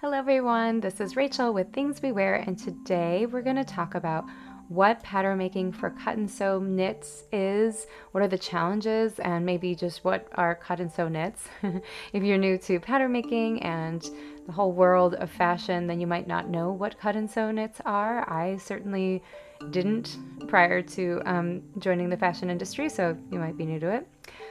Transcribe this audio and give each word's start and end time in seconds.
Hello, 0.00 0.16
everyone. 0.16 0.80
This 0.80 0.98
is 0.98 1.14
Rachel 1.14 1.52
with 1.52 1.74
Things 1.74 2.00
We 2.00 2.10
Wear, 2.10 2.36
and 2.36 2.58
today 2.58 3.26
we're 3.26 3.42
going 3.42 3.56
to 3.56 3.64
talk 3.64 3.94
about 3.94 4.24
what 4.68 5.02
pattern 5.02 5.36
making 5.36 5.72
for 5.72 5.90
cut 5.90 6.16
and 6.16 6.30
sew 6.30 6.58
knits 6.58 7.24
is, 7.32 7.86
what 8.12 8.24
are 8.24 8.28
the 8.28 8.38
challenges, 8.38 9.18
and 9.18 9.44
maybe 9.44 9.74
just 9.74 10.02
what 10.02 10.26
are 10.36 10.54
cut 10.54 10.80
and 10.80 10.90
sew 10.90 11.08
knits. 11.08 11.44
if 12.14 12.22
you're 12.22 12.38
new 12.38 12.56
to 12.56 12.80
pattern 12.80 13.12
making 13.12 13.62
and 13.62 14.08
the 14.46 14.52
whole 14.52 14.72
world 14.72 15.16
of 15.16 15.30
fashion, 15.30 15.86
then 15.86 16.00
you 16.00 16.06
might 16.06 16.26
not 16.26 16.48
know 16.48 16.72
what 16.72 16.98
cut 16.98 17.14
and 17.14 17.30
sew 17.30 17.50
knits 17.50 17.82
are. 17.84 18.26
I 18.26 18.56
certainly 18.56 19.22
didn't 19.68 20.16
prior 20.48 20.80
to 20.80 21.20
um, 21.26 21.60
joining 21.78 22.08
the 22.08 22.16
fashion 22.16 22.48
industry, 22.48 22.88
so 22.88 23.18
you 23.30 23.38
might 23.38 23.58
be 23.58 23.66
new 23.66 23.78
to 23.80 23.96
it. 23.96 24.08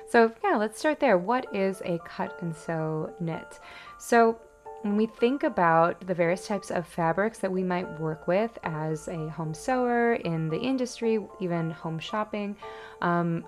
So, 0.10 0.32
yeah, 0.44 0.58
let's 0.58 0.78
start 0.78 1.00
there. 1.00 1.18
What 1.18 1.56
is 1.56 1.82
a 1.86 1.98
cut 2.06 2.40
and 2.44 2.56
sew 2.56 3.12
knit? 3.20 3.60
So, 3.98 4.40
when 4.82 4.96
we 4.96 5.06
think 5.06 5.44
about 5.44 6.06
the 6.08 6.14
various 6.14 6.48
types 6.48 6.72
of 6.72 6.88
fabrics 6.88 7.40
that 7.40 7.52
we 7.52 7.64
might 7.64 8.00
work 8.00 8.28
with 8.28 8.58
as 8.64 9.08
a 9.10 9.28
home 9.30 9.54
sewer 9.54 10.14
in 10.14 10.48
the 10.50 10.60
industry, 10.60 11.20
even 11.40 11.72
home 11.72 12.00
shopping, 12.00 12.56
um, 13.02 13.44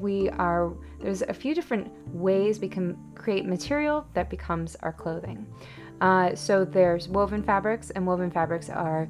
we 0.00 0.28
are 0.30 0.72
there's 1.00 1.22
a 1.22 1.32
few 1.32 1.54
different 1.54 1.90
ways 2.14 2.60
we 2.60 2.68
can 2.68 2.96
create 3.14 3.46
material 3.46 4.06
that 4.14 4.28
becomes 4.28 4.76
our 4.76 4.92
clothing. 4.92 5.46
Uh, 6.00 6.34
so 6.34 6.64
there's 6.64 7.08
woven 7.08 7.42
fabrics, 7.42 7.90
and 7.90 8.06
woven 8.06 8.30
fabrics 8.30 8.70
are 8.70 9.08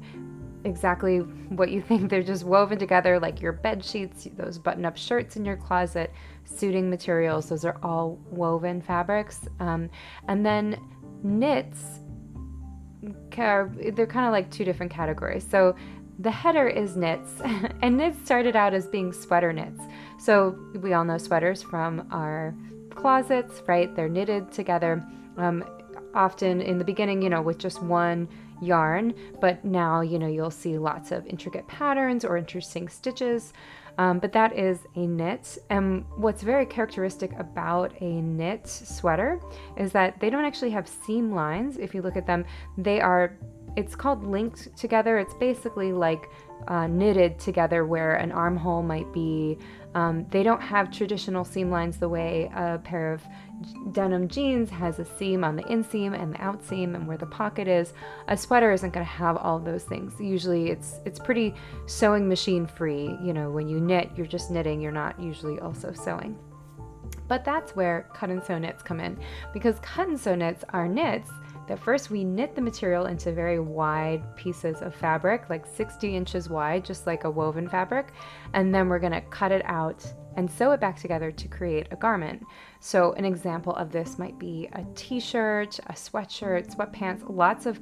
exactly 0.63 1.19
what 1.19 1.69
you 1.69 1.81
think. 1.87 2.09
They're 2.09 2.23
just 2.23 2.43
woven 2.43 2.79
together 2.79 3.19
like 3.19 3.41
your 3.41 3.51
bed 3.51 3.83
sheets, 3.83 4.27
those 4.35 4.57
button 4.57 4.85
up 4.85 4.97
shirts 4.97 5.35
in 5.35 5.45
your 5.45 5.57
closet, 5.57 6.11
suiting 6.45 6.89
materials. 6.89 7.49
Those 7.49 7.65
are 7.65 7.77
all 7.83 8.17
woven 8.29 8.81
fabrics. 8.81 9.47
Um, 9.59 9.89
and 10.27 10.45
then 10.45 10.79
knits 11.23 11.99
they're 13.01 14.07
kind 14.07 14.25
of 14.25 14.31
like 14.31 14.49
two 14.51 14.65
different 14.65 14.91
categories. 14.91 15.45
So 15.49 15.75
the 16.19 16.31
header 16.31 16.67
is 16.67 16.95
knits, 16.95 17.41
and 17.81 17.97
knits 17.97 18.19
started 18.23 18.55
out 18.55 18.73
as 18.73 18.87
being 18.87 19.13
sweater 19.13 19.53
knits. 19.53 19.81
So 20.19 20.59
we 20.81 20.93
all 20.93 21.05
know 21.05 21.17
sweaters 21.17 21.61
from 21.63 22.07
our 22.11 22.53
closets, 22.89 23.61
right? 23.67 23.95
They're 23.95 24.09
knitted 24.09 24.51
together, 24.51 25.03
um, 25.37 25.63
often 26.13 26.61
in 26.61 26.77
the 26.77 26.83
beginning, 26.83 27.21
you 27.21 27.29
know, 27.29 27.41
with 27.41 27.57
just 27.57 27.81
one 27.81 28.27
yarn, 28.61 29.13
but 29.39 29.63
now, 29.63 30.01
you 30.01 30.19
know, 30.19 30.27
you'll 30.27 30.51
see 30.51 30.77
lots 30.77 31.11
of 31.11 31.25
intricate 31.25 31.65
patterns 31.67 32.25
or 32.25 32.35
interesting 32.35 32.89
stitches. 32.89 33.53
Um, 33.99 34.19
but 34.19 34.31
that 34.31 34.57
is 34.57 34.79
a 34.95 35.05
knit. 35.05 35.57
And 35.69 36.05
what's 36.15 36.41
very 36.41 36.65
characteristic 36.65 37.33
about 37.37 37.93
a 37.99 38.21
knit 38.21 38.65
sweater 38.65 39.41
is 39.75 39.91
that 39.91 40.21
they 40.21 40.29
don't 40.29 40.45
actually 40.45 40.69
have 40.69 40.87
seam 40.87 41.33
lines. 41.33 41.75
If 41.77 41.93
you 41.93 42.01
look 42.01 42.15
at 42.15 42.25
them, 42.25 42.45
they 42.77 43.01
are, 43.01 43.37
it's 43.75 43.97
called 43.97 44.23
linked 44.23 44.73
together. 44.77 45.17
It's 45.17 45.33
basically 45.33 45.91
like 45.91 46.29
uh, 46.69 46.87
knitted 46.87 47.39
together 47.39 47.85
where 47.85 48.15
an 48.15 48.31
armhole 48.31 48.83
might 48.83 49.11
be. 49.11 49.57
Um, 49.95 50.27
they 50.29 50.43
don't 50.43 50.61
have 50.61 50.91
traditional 50.91 51.43
seam 51.43 51.71
lines 51.71 51.97
the 51.97 52.09
way 52.09 52.51
a 52.55 52.77
pair 52.77 53.11
of 53.11 53.23
denim 53.91 54.27
jeans 54.27 54.69
has 54.69 54.99
a 54.99 55.05
seam 55.05 55.43
on 55.43 55.55
the 55.55 55.63
inseam 55.63 56.19
and 56.19 56.33
the 56.33 56.37
outseam 56.37 56.95
and 56.95 57.07
where 57.07 57.17
the 57.17 57.25
pocket 57.25 57.67
is. 57.67 57.93
A 58.27 58.37
sweater 58.37 58.71
isn't 58.71 58.93
going 58.93 59.05
to 59.05 59.11
have 59.11 59.37
all 59.37 59.57
those 59.59 59.83
things. 59.83 60.13
Usually 60.19 60.69
it's 60.69 60.99
it's 61.05 61.19
pretty 61.19 61.55
sewing 61.87 62.29
machine 62.29 62.67
free. 62.67 63.17
You 63.21 63.33
know, 63.33 63.49
when 63.49 63.67
you 63.67 63.79
knit, 63.79 64.11
you're 64.15 64.27
just 64.27 64.51
knitting, 64.51 64.79
you're 64.79 64.91
not 64.91 65.19
usually 65.19 65.59
also 65.59 65.91
sewing. 65.91 66.37
But 67.27 67.43
that's 67.43 67.75
where 67.75 68.07
cut 68.13 68.29
and 68.29 68.43
sew 68.43 68.59
knits 68.59 68.83
come 68.83 68.99
in 68.99 69.17
because 69.53 69.79
cut 69.79 70.07
and 70.07 70.19
sew 70.19 70.35
knits 70.35 70.63
are 70.69 70.87
knits 70.87 71.31
that 71.69 71.79
first 71.79 72.09
we 72.09 72.23
knit 72.23 72.55
the 72.55 72.61
material 72.61 73.05
into 73.05 73.31
very 73.31 73.59
wide 73.59 74.35
pieces 74.35 74.81
of 74.81 74.93
fabric, 74.93 75.49
like 75.49 75.65
60 75.65 76.15
inches 76.15 76.49
wide, 76.49 76.83
just 76.83 77.05
like 77.05 77.23
a 77.23 77.31
woven 77.31 77.69
fabric, 77.69 78.11
and 78.53 78.73
then 78.73 78.89
we're 78.89 78.99
to 78.99 79.21
cut 79.29 79.51
it 79.51 79.61
out 79.65 80.05
and 80.35 80.49
sew 80.49 80.71
it 80.71 80.79
back 80.79 80.99
together 80.99 81.31
to 81.31 81.47
create 81.47 81.87
a 81.91 81.95
garment. 81.95 82.43
So, 82.79 83.13
an 83.13 83.25
example 83.25 83.73
of 83.75 83.91
this 83.91 84.17
might 84.17 84.39
be 84.39 84.67
a 84.73 84.83
t 84.95 85.19
shirt, 85.19 85.79
a 85.87 85.93
sweatshirt, 85.93 86.75
sweatpants, 86.75 87.23
lots 87.29 87.65
of 87.65 87.79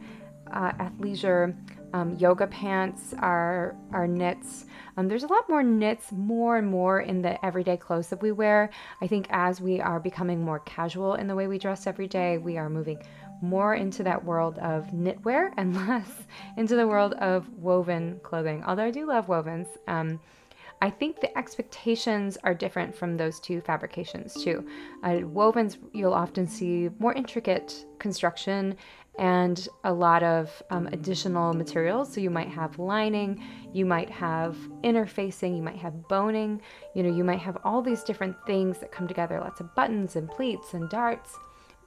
uh, 0.52 0.72
athleisure. 0.74 1.56
Um, 1.94 2.16
yoga 2.18 2.48
pants 2.48 3.14
are, 3.20 3.76
are 3.94 4.08
knits. 4.08 4.66
Um, 4.98 5.08
there's 5.08 5.24
a 5.24 5.28
lot 5.28 5.48
more 5.48 5.64
knits, 5.64 6.12
more 6.12 6.58
and 6.58 6.68
more 6.68 7.02
in 7.02 7.22
the 7.22 7.44
everyday 7.46 7.78
clothes 7.78 8.10
that 8.10 8.22
we 8.22 8.34
wear. 8.34 8.70
I 9.02 9.08
think 9.08 9.28
as 9.30 9.62
we 9.62 9.80
are 9.80 10.00
becoming 10.00 10.44
more 10.44 10.60
casual 10.60 11.16
in 11.16 11.28
the 11.28 11.36
way 11.36 11.48
we 11.48 11.58
dress 11.58 11.88
every 11.88 12.08
day, 12.08 12.38
we 12.38 12.58
are 12.58 12.70
moving 12.70 13.02
more 13.42 13.76
into 13.76 14.04
that 14.04 14.24
world 14.24 14.58
of 14.60 14.88
knitwear 14.88 15.52
and 15.58 15.76
less 15.88 16.12
into 16.58 16.76
the 16.76 16.88
world 16.88 17.14
of 17.14 17.48
woven 17.58 18.20
clothing. 18.24 18.64
Although 18.66 18.86
I 18.86 18.92
do 18.92 19.06
love 19.06 19.28
wovens. 19.28 19.68
Um, 19.88 20.20
I 20.80 20.92
think 20.92 21.20
the 21.20 21.36
expectations 21.36 22.38
are 22.44 22.54
different 22.54 22.96
from 22.96 23.18
those 23.18 23.40
two 23.40 23.62
fabrications 23.62 24.36
too. 24.36 24.64
Uh, 25.04 25.22
wovens, 25.24 25.78
you'll 25.92 26.14
often 26.14 26.48
see 26.48 26.90
more 27.00 27.14
intricate 27.14 27.86
construction 27.98 28.76
and 29.18 29.68
a 29.84 29.92
lot 29.92 30.22
of 30.22 30.62
um, 30.70 30.86
additional 30.88 31.54
materials. 31.54 32.14
So 32.14 32.22
you 32.22 32.30
might 32.30 32.50
have 32.50 32.78
lining, 32.78 33.44
you 33.74 33.86
might 33.86 34.10
have 34.12 34.56
interfacing, 34.84 35.56
you 35.56 35.64
might 35.64 35.78
have 35.78 36.08
boning, 36.08 36.62
you 36.94 37.02
know, 37.02 37.10
you 37.10 37.24
might 37.24 37.40
have 37.40 37.58
all 37.64 37.82
these 37.82 38.04
different 38.04 38.36
things 38.46 38.78
that 38.78 38.92
come 38.92 39.08
together, 39.08 39.40
lots 39.40 39.60
of 39.60 39.74
buttons 39.74 40.16
and 40.16 40.30
pleats 40.30 40.76
and 40.76 40.88
darts. 40.90 41.36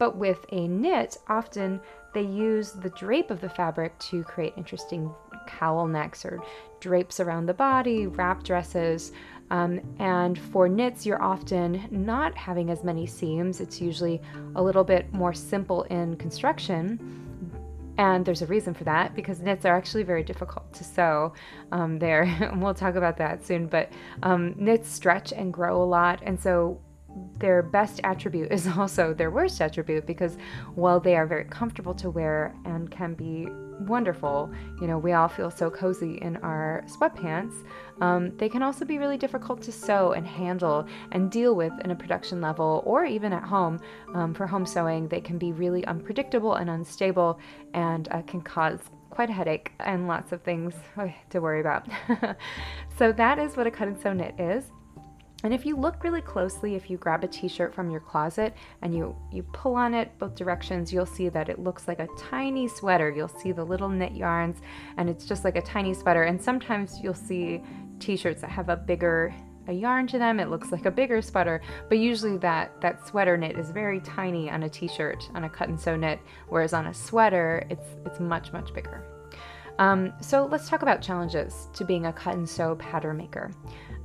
But 0.01 0.17
with 0.17 0.47
a 0.49 0.67
knit, 0.67 1.19
often 1.29 1.79
they 2.15 2.23
use 2.23 2.73
the 2.73 2.89
drape 2.89 3.31
of 3.31 3.43
the 3.43 3.51
fabric 3.51 3.97
to 3.99 4.25
create 4.25 4.55
interesting 4.57 5.15
cowl 5.47 5.87
necks 5.87 6.25
or 6.25 6.41
drapes 6.81 7.21
around 7.21 7.45
the 7.45 7.53
body, 7.53 8.07
wrap 8.07 8.43
dresses. 8.43 9.13
Um, 9.51 9.79
and 9.99 10.39
for 10.39 10.71
knits, 10.71 11.05
you're 11.05 11.23
often 11.23 11.87
not 11.91 12.35
having 12.35 12.71
as 12.71 12.83
many 12.83 13.07
seams. 13.07 13.61
It's 13.61 13.79
usually 13.79 14.23
a 14.55 14.63
little 14.63 14.85
bit 14.85 15.13
more 15.13 15.35
simple 15.35 15.83
in 15.85 16.17
construction. 16.17 16.99
And 17.99 18.25
there's 18.25 18.41
a 18.41 18.47
reason 18.47 18.73
for 18.73 18.85
that 18.85 19.15
because 19.15 19.43
knits 19.43 19.67
are 19.67 19.77
actually 19.77 20.05
very 20.05 20.23
difficult 20.23 20.73
to 20.73 20.83
sew 20.83 21.35
um, 21.73 21.99
there. 21.99 22.55
we'll 22.57 22.73
talk 22.73 22.95
about 22.95 23.19
that 23.19 23.45
soon. 23.45 23.67
But 23.67 23.93
um, 24.23 24.55
knits 24.57 24.89
stretch 24.89 25.35
and 25.35 25.53
grow 25.53 25.83
a 25.83 25.85
lot. 25.85 26.21
And 26.23 26.41
so 26.41 26.81
their 27.39 27.63
best 27.63 28.01
attribute 28.05 28.53
is 28.53 28.67
also 28.79 29.13
their 29.13 29.31
worst 29.31 29.61
attribute 29.61 30.07
because 30.07 30.37
while 30.75 31.01
they 31.01 31.17
are 31.17 31.27
very 31.27 31.45
comfortable 31.45 31.95
to 31.95 32.11
wear 32.11 32.55
and 32.65 32.91
can 32.91 33.15
be 33.15 33.49
wonderful, 33.81 34.51
you 34.81 34.87
know, 34.87 34.99
we 34.99 35.13
all 35.13 35.29
feel 35.29 35.51
so 35.51 35.71
cozy 35.71 36.19
in 36.21 36.37
our 36.39 36.85
sweatpants, 36.87 37.65
um, 38.01 38.37
they 38.37 38.49
can 38.49 38.63
also 38.63 38.85
be 38.85 38.99
really 38.99 39.17
difficult 39.17 39.63
to 39.63 39.73
sew 39.73 40.13
and 40.13 40.27
handle 40.27 40.87
and 41.13 41.31
deal 41.31 41.55
with 41.55 41.73
in 41.83 41.91
a 41.91 41.97
production 41.97 42.41
level 42.41 42.83
or 42.85 43.05
even 43.05 43.33
at 43.33 43.43
home. 43.43 43.81
Um, 44.15 44.35
for 44.35 44.47
home 44.47 44.67
sewing, 44.67 45.09
they 45.09 45.21
can 45.21 45.39
be 45.39 45.53
really 45.53 45.85
unpredictable 45.87 46.57
and 46.57 46.69
unstable 46.69 47.41
and 47.73 48.09
uh, 48.11 48.23
can 48.23 48.43
cause 48.43 48.81
quite 49.09 49.31
a 49.31 49.33
headache 49.33 49.73
and 49.81 50.07
lots 50.07 50.33
of 50.33 50.43
things 50.43 50.75
to 51.31 51.41
worry 51.41 51.61
about. 51.61 51.89
so, 52.99 53.13
that 53.13 53.39
is 53.39 53.57
what 53.57 53.67
a 53.67 53.71
cut 53.71 53.89
and 53.89 54.01
sew 54.01 54.13
knit 54.13 54.35
is. 54.39 54.65
And 55.43 55.55
if 55.55 55.65
you 55.65 55.77
look 55.77 56.05
really 56.05 56.21
closely, 56.21 56.75
if 56.75 56.91
you 56.91 56.99
grab 56.99 57.25
a 57.25 57.29
t-shirt 57.29 57.75
from 57.75 57.91
your 57.91 58.01
closet 58.01 58.55
and 58.83 58.95
you, 58.95 59.17
you 59.33 59.43
pull 59.43 59.75
on 59.75 59.95
it 59.95 60.19
both 60.19 60.35
directions, 60.35 60.93
you'll 60.93 61.07
see 61.07 61.29
that 61.31 61.49
it 61.49 61.59
looks 61.59 61.89
like 61.89 61.99
a 61.99 62.09
tiny 62.19 62.69
sweater. 62.69 63.11
You'll 63.11 63.29
see 63.29 63.53
the 63.53 63.65
little 63.65 63.89
knit 63.89 64.13
yarns 64.13 64.59
and 64.97 65.09
it's 65.09 65.25
just 65.25 65.45
like 65.45 65.57
a 65.57 65.63
tiny 65.63 65.95
sweater. 65.95 66.25
And 66.25 66.41
sometimes 66.41 67.01
you'll 67.03 67.15
see 67.15 67.63
t-shirts 68.01 68.43
that 68.43 68.51
have 68.51 68.69
a 68.69 68.77
bigger 68.77 69.35
a 69.69 69.73
yarn 69.73 70.07
to 70.09 70.19
them. 70.19 70.41
It 70.41 70.49
looks 70.49 70.73
like 70.73 70.87
a 70.87 70.91
bigger 70.91 71.23
sweater, 71.23 71.61
but 71.89 71.99
usually 71.99 72.37
that, 72.39 72.81
that 72.81 73.07
sweater 73.07 73.37
knit 73.37 73.59
is 73.59 73.71
very 73.71 74.01
tiny 74.01 74.51
on 74.51 74.65
a 74.65 74.69
t-shirt, 74.69 75.31
on 75.35 75.45
a 75.45 75.51
cut 75.51 75.69
and 75.69 75.81
sew 75.81 75.97
knit, 75.97 76.19
whereas 76.49 76.73
on 76.73 76.87
a 76.87 76.95
sweater, 76.95 77.65
it's, 77.71 77.87
it's 78.05 78.19
much, 78.19 78.53
much 78.53 78.73
bigger. 78.75 79.05
Um, 79.79 80.13
so 80.21 80.47
let's 80.47 80.69
talk 80.69 80.83
about 80.83 81.01
challenges 81.01 81.69
to 81.75 81.85
being 81.85 82.07
a 82.07 82.13
cut 82.13 82.35
and 82.35 82.49
sew 82.49 82.77
pattern 82.77 83.17
maker. 83.17 83.51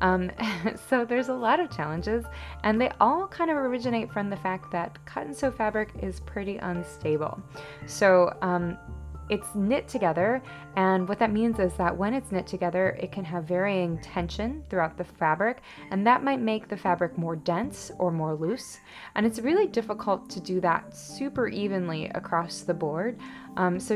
Um, 0.02 0.32
so 0.90 1.06
there's 1.06 1.30
a 1.30 1.34
lot 1.34 1.60
of 1.60 1.76
challenges, 1.76 2.26
and 2.64 2.80
they 2.80 2.92
all 3.00 3.28
kind 3.28 3.50
of 3.50 3.58
originate 3.58 4.12
from 4.12 4.30
the 4.30 4.38
fact 4.38 4.72
that 4.72 5.04
cut 5.06 5.26
and 5.26 5.36
sew 5.36 5.52
fabric 5.52 5.90
is 6.02 6.20
pretty 6.22 6.58
unstable. 6.58 7.42
So 7.86 8.36
um, 8.42 8.78
it's 9.30 9.56
knit 9.56 9.88
together, 9.88 10.42
and 10.76 11.10
what 11.10 11.18
that 11.20 11.32
means 11.32 11.60
is 11.60 11.74
that 11.74 11.96
when 11.96 12.14
it's 12.14 12.32
knit 12.32 12.46
together, 12.46 12.96
it 13.00 13.12
can 13.12 13.26
have 13.26 13.46
varying 13.46 13.98
tension 14.00 14.64
throughout 14.70 14.98
the 14.98 15.04
fabric, 15.04 15.62
and 15.90 16.06
that 16.06 16.24
might 16.24 16.40
make 16.40 16.68
the 16.68 16.78
fabric 16.78 17.18
more 17.18 17.36
dense 17.36 17.92
or 17.98 18.12
more 18.12 18.36
loose. 18.36 18.80
And 19.16 19.26
it's 19.26 19.40
really 19.40 19.66
difficult 19.66 20.30
to 20.30 20.40
do 20.40 20.62
that 20.62 20.96
super 20.96 21.48
evenly 21.48 22.06
across 22.10 22.62
the 22.62 22.74
board. 22.74 23.18
Um, 23.58 23.80
so 23.80 23.96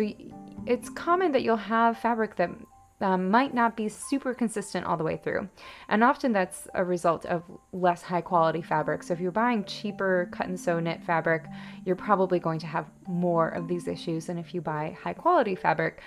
it's 0.66 0.90
common 0.90 1.32
that 1.32 1.42
you'll 1.44 1.58
have 1.58 1.98
fabric 1.98 2.36
that 2.38 2.50
um, 3.02 3.30
might 3.30 3.54
not 3.54 3.78
be 3.78 3.88
super 3.88 4.34
consistent 4.34 4.86
all 4.86 4.98
the 4.98 5.04
way 5.04 5.18
through. 5.18 5.48
And 5.88 6.04
often 6.04 6.34
that's 6.34 6.68
a 6.74 6.84
result 6.84 7.26
of 7.26 7.44
less 7.72 8.02
high 8.02 8.22
quality 8.22 8.62
fabric. 8.62 9.04
So 9.04 9.14
if 9.14 9.20
you're 9.20 9.32
buying 9.32 9.64
cheaper 9.64 10.30
cut 10.32 10.48
and 10.48 10.60
sew 10.60 10.80
knit 10.80 11.04
fabric, 11.04 11.46
you're 11.86 11.96
probably 11.96 12.40
going 12.40 12.60
to 12.60 12.68
have 12.68 12.88
more 13.08 13.50
of 13.50 13.68
these 13.68 13.88
issues 13.88 14.26
than 14.26 14.38
if 14.38 14.54
you 14.54 14.62
buy 14.62 14.98
high 15.02 15.14
quality 15.14 15.56
fabric. 15.56 16.02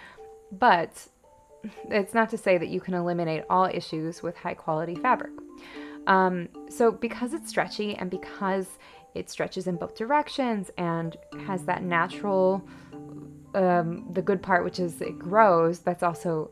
But 0.51 1.09
it's 1.89 2.15
not 2.15 2.29
to 2.31 2.39
say 2.39 2.59
that 2.59 2.69
you 2.69 2.81
can 2.81 2.95
eliminate 2.95 3.45
all 3.49 3.67
issues 3.67 4.23
with 4.23 4.37
high 4.37 4.55
quality 4.55 4.95
fabric. 4.95 5.33
Um, 6.07 6.49
so 6.69 6.91
because 6.91 7.33
it's 7.33 7.49
stretchy 7.49 7.95
and 7.95 8.11
because 8.11 8.67
it 9.15 9.31
stretches 9.31 9.67
in 9.67 9.77
both 9.77 9.95
directions 9.95 10.71
and 10.77 11.17
has 11.47 11.65
that 11.65 11.83
natural 11.83 12.67
um, 13.55 14.07
the 14.13 14.23
good 14.23 14.43
part 14.43 14.65
which 14.65 14.79
is 14.79 15.01
it 15.01 15.19
grows 15.19 15.81
that's 15.81 16.03
also 16.03 16.51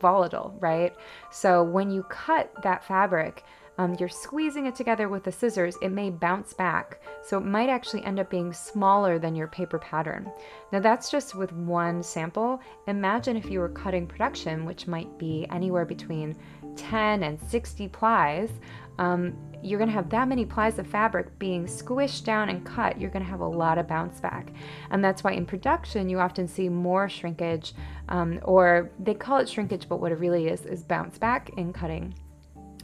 volatile, 0.00 0.56
right? 0.60 0.94
So 1.30 1.62
when 1.62 1.90
you 1.90 2.02
cut 2.04 2.52
that 2.62 2.84
fabric, 2.84 3.44
um, 3.78 3.96
you're 3.98 4.08
squeezing 4.08 4.66
it 4.66 4.74
together 4.74 5.08
with 5.08 5.24
the 5.24 5.32
scissors, 5.32 5.76
it 5.80 5.88
may 5.88 6.10
bounce 6.10 6.52
back. 6.52 7.00
So 7.22 7.38
it 7.38 7.44
might 7.44 7.70
actually 7.70 8.04
end 8.04 8.20
up 8.20 8.28
being 8.28 8.52
smaller 8.52 9.18
than 9.18 9.34
your 9.34 9.46
paper 9.46 9.78
pattern. 9.78 10.30
Now 10.72 10.80
that's 10.80 11.10
just 11.10 11.34
with 11.34 11.52
one 11.52 12.02
sample. 12.02 12.60
Imagine 12.86 13.36
if 13.36 13.50
you 13.50 13.60
were 13.60 13.70
cutting 13.70 14.06
production, 14.06 14.66
which 14.66 14.86
might 14.86 15.18
be 15.18 15.46
anywhere 15.50 15.86
between 15.86 16.36
10 16.76 17.22
and 17.22 17.40
60 17.48 17.88
plies. 17.88 18.50
Um, 18.98 19.36
you're 19.62 19.78
going 19.78 19.88
to 19.88 19.94
have 19.94 20.10
that 20.10 20.26
many 20.28 20.44
plies 20.44 20.78
of 20.78 20.86
fabric 20.86 21.38
being 21.38 21.66
squished 21.66 22.24
down 22.24 22.48
and 22.48 22.66
cut, 22.66 23.00
you're 23.00 23.10
going 23.10 23.24
to 23.24 23.30
have 23.30 23.40
a 23.40 23.46
lot 23.46 23.78
of 23.78 23.86
bounce 23.86 24.20
back. 24.20 24.52
And 24.90 25.04
that's 25.04 25.22
why 25.22 25.32
in 25.32 25.46
production 25.46 26.08
you 26.08 26.18
often 26.18 26.48
see 26.48 26.68
more 26.68 27.08
shrinkage, 27.08 27.74
um, 28.08 28.40
or 28.42 28.90
they 28.98 29.14
call 29.14 29.38
it 29.38 29.48
shrinkage, 29.48 29.88
but 29.88 30.00
what 30.00 30.12
it 30.12 30.18
really 30.18 30.48
is 30.48 30.66
is 30.66 30.82
bounce 30.82 31.16
back 31.16 31.50
in 31.56 31.72
cutting. 31.72 32.14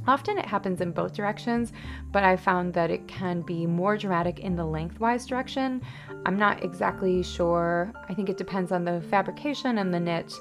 Often 0.09 0.39
it 0.39 0.47
happens 0.47 0.81
in 0.81 0.93
both 0.93 1.13
directions, 1.13 1.75
but 2.13 2.25
I 2.25 2.35
found 2.35 2.73
that 2.73 2.91
it 2.91 3.07
can 3.07 3.43
be 3.43 3.67
more 3.67 3.99
dramatic 3.99 4.41
in 4.41 4.57
the 4.57 4.65
lengthwise 4.65 5.27
direction. 5.27 5.83
I'm 6.25 6.39
not 6.39 6.65
exactly 6.65 7.23
sure. 7.23 7.93
I 8.09 8.15
think 8.15 8.31
it 8.31 8.39
depends 8.39 8.73
on 8.73 8.87
the 8.87 9.03
fabrication 9.11 9.77
and 9.77 9.93
the 9.93 10.01
knit, 10.01 10.33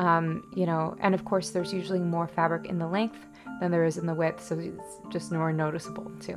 um, 0.00 0.42
you 0.56 0.66
know, 0.66 0.96
and 0.98 1.14
of 1.14 1.24
course, 1.24 1.50
there's 1.50 1.72
usually 1.72 2.00
more 2.00 2.26
fabric 2.26 2.66
in 2.66 2.80
the 2.80 2.86
length 2.88 3.24
than 3.60 3.70
there 3.70 3.84
is 3.84 3.96
in 3.96 4.06
the 4.06 4.14
width, 4.14 4.42
so 4.42 4.58
it's 4.58 4.98
just 5.08 5.30
more 5.30 5.52
noticeable 5.52 6.10
too. 6.18 6.36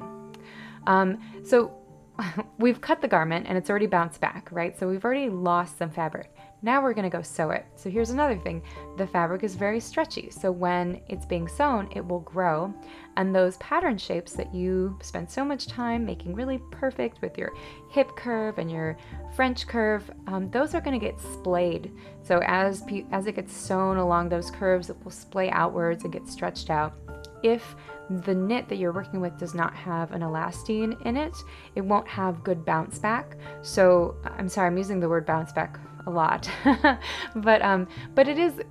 Um, 0.85 1.17
so 1.43 1.75
we've 2.59 2.81
cut 2.81 3.01
the 3.01 3.07
garment 3.07 3.47
and 3.49 3.57
it's 3.57 3.69
already 3.71 3.87
bounced 3.87 4.21
back, 4.21 4.47
right? 4.51 4.77
So 4.77 4.87
we've 4.87 5.03
already 5.03 5.29
lost 5.29 5.79
some 5.79 5.89
fabric. 5.89 6.34
Now 6.65 6.81
we're 6.81 6.95
to 6.95 7.15
go 7.15 7.21
sew 7.21 7.51
it. 7.51 7.63
So 7.75 7.91
here's 7.91 8.09
another 8.09 8.39
thing. 8.39 8.63
The 8.97 9.05
fabric 9.05 9.43
is 9.43 9.53
very 9.53 9.79
stretchy. 9.79 10.31
So 10.31 10.51
when 10.51 10.99
it's 11.07 11.23
being 11.23 11.47
sewn, 11.47 11.87
it 11.91 12.03
will 12.03 12.21
grow. 12.21 12.73
And 13.17 13.35
those 13.35 13.57
pattern 13.57 13.99
shapes 13.99 14.33
that 14.33 14.51
you 14.51 14.97
spend 14.99 15.29
so 15.29 15.45
much 15.45 15.67
time 15.67 16.03
making 16.03 16.33
really 16.33 16.57
perfect 16.71 17.21
with 17.21 17.37
your 17.37 17.53
hip 17.91 18.15
curve 18.15 18.57
and 18.57 18.71
your 18.71 18.97
French 19.35 19.67
curve, 19.67 20.09
um, 20.25 20.49
those 20.49 20.73
are 20.73 20.81
to 20.99 21.05
get 21.05 21.19
splayed. 21.19 21.91
So 22.23 22.41
as, 22.47 22.83
as 23.11 23.27
it 23.27 23.35
gets 23.35 23.55
sewn 23.55 23.97
along 23.97 24.29
those 24.29 24.49
curves, 24.49 24.89
it 24.89 24.97
will 25.03 25.11
splay 25.11 25.51
outwards 25.51 26.03
and 26.03 26.11
get 26.11 26.27
stretched 26.27 26.71
out 26.71 26.95
if 27.43 27.75
the 28.23 28.33
knit 28.33 28.67
that 28.69 28.77
you're 28.77 28.91
working 28.91 29.19
with 29.21 29.37
does 29.37 29.53
not 29.53 29.75
have 29.75 30.11
an 30.11 30.21
elastine 30.21 30.99
in 31.05 31.17
it, 31.17 31.35
it 31.75 31.81
won't 31.81 32.07
have 32.07 32.43
good 32.43 32.65
bounce 32.65 32.99
back. 32.99 33.37
So 33.61 34.15
I'm 34.23 34.49
sorry, 34.49 34.67
I'm 34.67 34.77
using 34.77 34.99
the 34.99 35.09
word 35.09 35.25
bounce 35.25 35.51
back 35.51 35.79
a 36.07 36.11
lot, 36.11 36.49
but 37.35 37.61
um, 37.61 37.87
but 38.13 38.27
it 38.27 38.37
is 38.37 38.61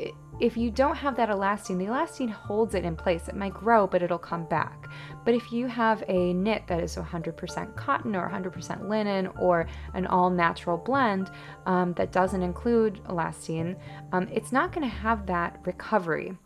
if 0.40 0.56
you 0.56 0.70
don't 0.70 0.96
have 0.96 1.16
that 1.16 1.28
elastine, 1.28 1.78
the 1.78 1.86
elastine 1.86 2.30
holds 2.30 2.74
it 2.74 2.84
in 2.84 2.96
place. 2.96 3.28
It 3.28 3.36
might 3.36 3.54
grow, 3.54 3.86
but 3.86 4.02
it'll 4.02 4.18
come 4.18 4.46
back. 4.46 4.88
But 5.24 5.34
if 5.34 5.52
you 5.52 5.66
have 5.66 6.02
a 6.08 6.32
knit 6.32 6.66
that 6.66 6.82
is 6.82 6.96
100% 6.96 7.76
cotton 7.76 8.16
or 8.16 8.28
100% 8.28 8.88
linen 8.88 9.28
or 9.38 9.66
an 9.94 10.06
all 10.06 10.30
natural 10.30 10.76
blend 10.76 11.30
um, 11.66 11.94
that 11.94 12.12
doesn't 12.12 12.42
include 12.42 13.02
elastine, 13.04 13.76
um, 14.12 14.28
it's 14.32 14.52
not 14.52 14.72
going 14.72 14.88
to 14.88 14.94
have 14.94 15.26
that 15.26 15.60
recovery. 15.64 16.36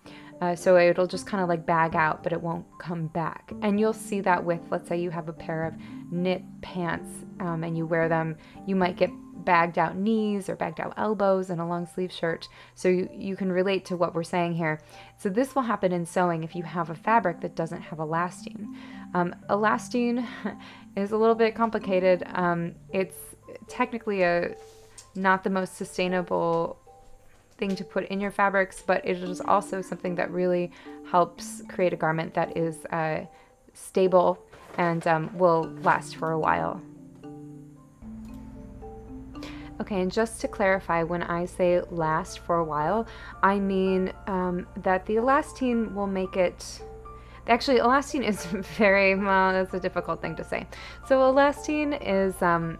Uh, 0.40 0.54
so 0.54 0.76
it'll 0.76 1.06
just 1.06 1.26
kind 1.26 1.42
of 1.42 1.48
like 1.48 1.66
bag 1.66 1.96
out, 1.96 2.22
but 2.22 2.32
it 2.32 2.40
won't 2.40 2.64
come 2.78 3.08
back. 3.08 3.52
And 3.62 3.80
you'll 3.80 3.92
see 3.92 4.20
that 4.20 4.44
with, 4.44 4.60
let's 4.70 4.88
say 4.88 5.00
you 5.00 5.10
have 5.10 5.28
a 5.28 5.32
pair 5.32 5.64
of 5.64 5.74
knit 6.12 6.42
pants 6.60 7.08
um, 7.40 7.64
and 7.64 7.76
you 7.76 7.86
wear 7.86 8.08
them, 8.08 8.36
you 8.66 8.76
might 8.76 8.96
get 8.96 9.10
bagged 9.44 9.78
out 9.78 9.96
knees 9.96 10.48
or 10.48 10.56
bagged 10.56 10.80
out 10.80 10.94
elbows 10.96 11.50
in 11.50 11.58
a 11.58 11.68
long 11.68 11.86
sleeve 11.86 12.12
shirt. 12.12 12.48
So 12.74 12.88
you, 12.88 13.08
you 13.12 13.36
can 13.36 13.50
relate 13.50 13.84
to 13.86 13.96
what 13.96 14.14
we're 14.14 14.22
saying 14.22 14.54
here. 14.54 14.80
So 15.18 15.28
this 15.28 15.54
will 15.54 15.62
happen 15.62 15.92
in 15.92 16.06
sewing 16.06 16.44
if 16.44 16.54
you 16.54 16.62
have 16.62 16.90
a 16.90 16.94
fabric 16.94 17.40
that 17.40 17.54
doesn't 17.54 17.82
have 17.82 17.98
elastine. 17.98 18.74
Um, 19.14 19.34
elastine 19.50 20.26
is 20.96 21.12
a 21.12 21.16
little 21.16 21.34
bit 21.34 21.54
complicated. 21.54 22.24
Um, 22.34 22.74
it's 22.92 23.16
technically 23.68 24.22
a 24.22 24.54
not 25.14 25.44
the 25.44 25.50
most 25.50 25.76
sustainable 25.76 26.78
thing 27.58 27.74
to 27.76 27.84
put 27.84 28.06
in 28.08 28.20
your 28.20 28.30
fabrics, 28.30 28.82
but 28.86 29.06
it 29.06 29.18
is 29.18 29.40
also 29.40 29.82
something 29.82 30.14
that 30.14 30.30
really 30.30 30.70
helps 31.10 31.62
create 31.68 31.92
a 31.92 31.96
garment 31.96 32.34
that 32.34 32.56
is 32.56 32.84
uh, 32.86 33.20
stable 33.74 34.38
and 34.76 35.06
um, 35.06 35.36
will 35.36 35.64
last 35.82 36.16
for 36.16 36.30
a 36.30 36.38
while. 36.38 36.80
Okay, 39.80 40.00
and 40.00 40.10
just 40.10 40.40
to 40.40 40.48
clarify, 40.48 41.02
when 41.02 41.22
I 41.22 41.44
say 41.44 41.80
last 41.90 42.40
for 42.40 42.56
a 42.56 42.64
while, 42.64 43.06
I 43.42 43.58
mean 43.58 44.12
um, 44.26 44.66
that 44.78 45.06
the 45.06 45.16
elastine 45.16 45.94
will 45.94 46.06
make 46.06 46.36
it. 46.36 46.82
Actually, 47.46 47.78
elastine 47.78 48.26
is 48.26 48.44
very 48.76 49.14
well. 49.14 49.52
That's 49.52 49.74
a 49.74 49.80
difficult 49.80 50.20
thing 50.20 50.34
to 50.36 50.44
say. 50.44 50.66
So 51.06 51.20
elastine 51.20 51.98
is 52.04 52.42
um, 52.42 52.78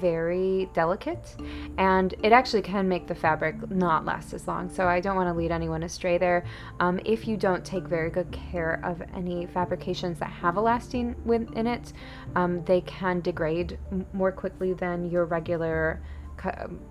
very 0.00 0.68
delicate 0.74 1.36
and 1.78 2.14
it 2.22 2.32
actually 2.32 2.62
can 2.62 2.88
make 2.88 3.06
the 3.06 3.14
fabric 3.14 3.70
not 3.70 4.04
last 4.04 4.32
as 4.32 4.46
long. 4.46 4.68
So 4.68 4.86
I 4.86 5.00
don't 5.00 5.16
want 5.16 5.28
to 5.28 5.34
lead 5.34 5.50
anyone 5.50 5.82
astray 5.82 6.18
there. 6.18 6.44
Um, 6.80 7.00
if 7.04 7.26
you 7.26 7.36
don't 7.36 7.64
take 7.64 7.84
very 7.84 8.10
good 8.10 8.30
care 8.32 8.80
of 8.84 9.02
any 9.14 9.46
fabrications 9.46 10.18
that 10.18 10.30
have 10.30 10.54
elastine 10.54 11.16
within 11.24 11.52
in 11.56 11.66
it, 11.66 11.92
um, 12.36 12.64
they 12.64 12.80
can 12.82 13.20
degrade 13.20 13.78
more 14.12 14.32
quickly 14.32 14.72
than 14.72 15.10
your 15.10 15.24
regular 15.24 16.00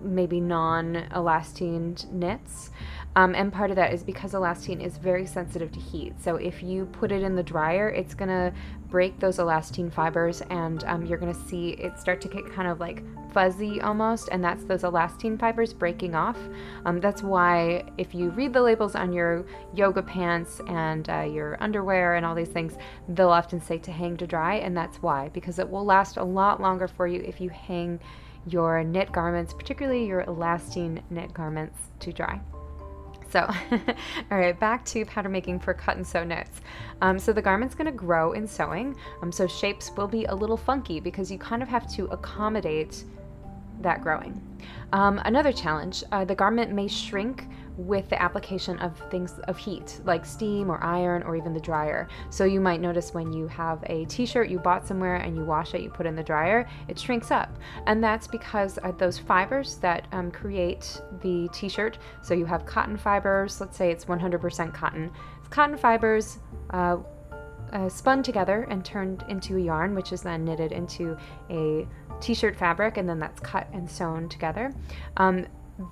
maybe 0.00 0.40
non-elastine 0.40 2.10
knits. 2.12 2.70
Um, 3.14 3.34
and 3.34 3.52
part 3.52 3.70
of 3.70 3.76
that 3.76 3.92
is 3.92 4.02
because 4.02 4.32
elastine 4.32 4.82
is 4.82 4.96
very 4.96 5.26
sensitive 5.26 5.70
to 5.72 5.80
heat. 5.80 6.14
So 6.18 6.36
if 6.36 6.62
you 6.62 6.86
put 6.86 7.12
it 7.12 7.22
in 7.22 7.36
the 7.36 7.42
dryer, 7.42 7.90
it's 7.90 8.14
gonna 8.14 8.54
break 8.88 9.18
those 9.20 9.36
elastine 9.36 9.92
fibers 9.92 10.40
and 10.48 10.84
um, 10.84 11.04
you're 11.04 11.18
gonna 11.18 11.34
see 11.34 11.70
it 11.70 11.98
start 11.98 12.20
to 12.22 12.28
get 12.28 12.50
kind 12.52 12.68
of 12.68 12.80
like 12.80 13.02
fuzzy 13.32 13.80
almost, 13.80 14.28
and 14.32 14.42
that's 14.42 14.64
those 14.64 14.82
elastine 14.82 15.38
fibers 15.38 15.72
breaking 15.74 16.14
off. 16.14 16.38
Um, 16.86 17.00
that's 17.00 17.22
why 17.22 17.84
if 17.98 18.14
you 18.14 18.30
read 18.30 18.52
the 18.52 18.62
labels 18.62 18.94
on 18.94 19.12
your 19.12 19.44
yoga 19.74 20.02
pants 20.02 20.60
and 20.68 21.08
uh, 21.10 21.20
your 21.20 21.62
underwear 21.62 22.14
and 22.14 22.24
all 22.24 22.34
these 22.34 22.48
things, 22.48 22.76
they'll 23.08 23.30
often 23.30 23.60
say 23.60 23.78
to 23.78 23.92
hang 23.92 24.16
to 24.18 24.26
dry, 24.26 24.56
and 24.56 24.76
that's 24.76 25.02
why, 25.02 25.28
because 25.30 25.58
it 25.58 25.68
will 25.68 25.84
last 25.84 26.16
a 26.16 26.24
lot 26.24 26.60
longer 26.60 26.88
for 26.88 27.06
you 27.06 27.20
if 27.20 27.40
you 27.40 27.50
hang 27.50 28.00
your 28.46 28.82
knit 28.82 29.12
garments, 29.12 29.52
particularly 29.52 30.06
your 30.06 30.24
elastine 30.24 31.02
knit 31.10 31.32
garments, 31.32 31.78
to 32.00 32.12
dry. 32.12 32.40
So, 33.30 33.40
all 34.30 34.38
right, 34.38 34.58
back 34.58 34.84
to 34.86 35.06
pattern 35.06 35.32
making 35.32 35.60
for 35.60 35.72
cut 35.72 35.96
and 35.96 36.06
sew 36.06 36.22
knits. 36.22 36.60
Um, 37.00 37.18
so 37.18 37.32
the 37.32 37.40
garment's 37.40 37.74
gonna 37.74 37.90
grow 37.90 38.32
in 38.32 38.46
sewing, 38.46 38.94
um, 39.22 39.32
so 39.32 39.46
shapes 39.46 39.90
will 39.96 40.08
be 40.08 40.26
a 40.26 40.34
little 40.34 40.56
funky 40.56 41.00
because 41.00 41.30
you 41.30 41.38
kind 41.38 41.62
of 41.62 41.68
have 41.68 41.90
to 41.94 42.06
accommodate 42.06 43.04
that 43.80 44.02
growing. 44.02 44.40
Um, 44.92 45.20
another 45.24 45.52
challenge, 45.52 46.04
uh, 46.12 46.24
the 46.24 46.34
garment 46.34 46.72
may 46.72 46.88
shrink 46.88 47.48
with 47.76 48.08
the 48.08 48.20
application 48.20 48.78
of 48.78 48.98
things 49.10 49.38
of 49.48 49.56
heat, 49.56 50.00
like 50.04 50.24
steam 50.24 50.70
or 50.70 50.82
iron 50.82 51.22
or 51.22 51.36
even 51.36 51.52
the 51.52 51.60
dryer. 51.60 52.08
So 52.30 52.44
you 52.44 52.60
might 52.60 52.80
notice 52.80 53.14
when 53.14 53.32
you 53.32 53.46
have 53.48 53.82
a 53.86 54.04
t-shirt 54.06 54.48
you 54.48 54.58
bought 54.58 54.86
somewhere 54.86 55.16
and 55.16 55.36
you 55.36 55.44
wash 55.44 55.74
it, 55.74 55.82
you 55.82 55.90
put 55.90 56.06
in 56.06 56.16
the 56.16 56.22
dryer, 56.22 56.68
it 56.88 56.98
shrinks 56.98 57.30
up. 57.30 57.56
And 57.86 58.02
that's 58.02 58.26
because 58.26 58.78
uh, 58.82 58.92
those 58.92 59.18
fibers 59.18 59.76
that 59.76 60.06
um, 60.12 60.30
create 60.30 61.00
the 61.20 61.48
t-shirt, 61.52 61.98
so 62.22 62.34
you 62.34 62.46
have 62.46 62.66
cotton 62.66 62.96
fibers, 62.96 63.60
let's 63.60 63.76
say 63.76 63.90
it's 63.90 64.04
100% 64.04 64.74
cotton. 64.74 65.10
Cotton 65.50 65.76
fibers 65.76 66.38
uh, 66.70 66.96
uh, 67.72 67.88
spun 67.88 68.22
together 68.22 68.66
and 68.70 68.84
turned 68.84 69.24
into 69.28 69.56
a 69.56 69.60
yarn, 69.60 69.94
which 69.94 70.12
is 70.12 70.22
then 70.22 70.44
knitted 70.44 70.72
into 70.72 71.16
a 71.50 71.86
t-shirt 72.20 72.56
fabric, 72.56 72.96
and 72.96 73.08
then 73.08 73.18
that's 73.18 73.40
cut 73.40 73.66
and 73.72 73.90
sewn 73.90 74.28
together. 74.28 74.72
Um, 75.16 75.46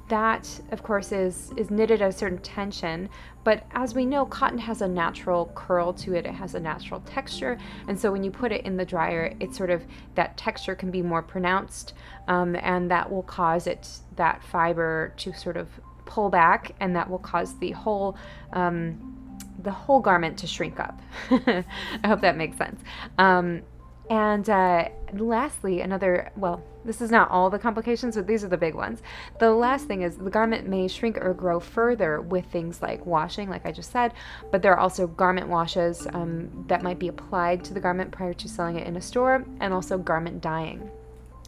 that 0.09 0.49
of 0.73 0.83
course 0.83 1.13
is 1.13 1.53
is 1.57 1.71
knitted 1.71 2.03
at 2.03 2.09
a 2.09 2.13
certain 2.13 2.39
tension 2.39 3.09
but 3.45 3.65
as 3.73 3.95
we 3.95 4.05
know 4.05 4.25
cotton 4.27 4.59
has 4.59 4.83
a 4.83 4.89
natural 4.89 5.51
curl 5.55 5.93
to 5.93 6.15
it 6.15 6.27
it 6.27 6.35
has 6.35 6.55
a 6.55 6.61
natural 6.61 7.01
texture 7.01 7.59
and 7.89 7.99
so 7.99 8.11
when 8.13 8.23
you 8.23 8.31
put 8.31 8.53
it 8.53 8.65
in 8.65 8.77
the 8.77 8.85
dryer 8.85 9.35
it 9.41 9.55
sort 9.55 9.71
of 9.71 9.83
that 10.15 10.37
texture 10.37 10.75
can 10.75 10.91
be 10.91 11.03
more 11.03 11.23
pronounced 11.23 11.95
um, 12.29 12.57
and 12.57 12.91
that 12.91 13.11
will 13.11 13.23
cause 13.23 13.67
it 13.67 13.89
that 14.17 14.43
fiber 14.45 15.13
to 15.17 15.33
sort 15.33 15.57
of 15.57 15.69
pull 16.11 16.29
back, 16.29 16.75
and 16.81 16.95
that 16.97 17.09
will 17.09 17.19
cause 17.19 17.57
the 17.59 17.71
whole 17.71 18.19
um, 18.53 19.17
the 19.63 19.71
whole 19.71 20.01
garment 20.01 20.39
to 20.39 20.47
shrink 20.47 20.79
up. 20.81 21.01
I 21.31 21.65
hope 22.05 22.21
that 22.23 22.37
makes 22.37 22.59
sense. 22.59 22.83
Um, 23.19 23.63
and 24.11 24.51
uh, 24.51 24.89
lastly, 25.13 25.83
another, 25.83 26.33
well, 26.37 26.63
this 26.85 27.01
is 27.01 27.13
not 27.13 27.31
all 27.31 27.49
the 27.49 27.61
complications, 27.61 28.17
but 28.17 28.27
these 28.27 28.43
are 28.43 28.49
the 28.49 28.57
big 28.57 28.75
ones. 28.75 29.03
The 29.39 29.51
last 29.51 29.87
thing 29.87 30.03
is 30.03 30.17
the 30.17 30.31
garment 30.31 30.67
may 30.67 30.89
shrink 30.89 31.17
or 31.19 31.33
grow 31.33 31.61
further 31.61 32.21
with 32.21 32.45
things 32.47 32.83
like 32.83 33.07
washing, 33.07 33.49
like 33.49 33.65
I 33.65 33.71
just 33.71 33.93
said, 33.93 34.13
but 34.51 34.63
there 34.63 34.73
are 34.73 34.81
also 34.81 35.07
garment 35.07 35.47
washes 35.47 36.09
um, 36.13 36.65
that 36.67 36.83
might 36.83 36.99
be 36.99 37.07
applied 37.07 37.65
to 37.67 37.75
the 37.75 37.81
garment 37.81 38.11
prior 38.11 38.35
to 38.35 38.49
selling 38.49 38.77
it 38.77 38.87
in 38.87 38.97
a 38.97 39.01
store, 39.01 39.45
and 39.61 39.73
also 39.73 39.97
garment 39.97 40.41
dyeing. 40.41 40.91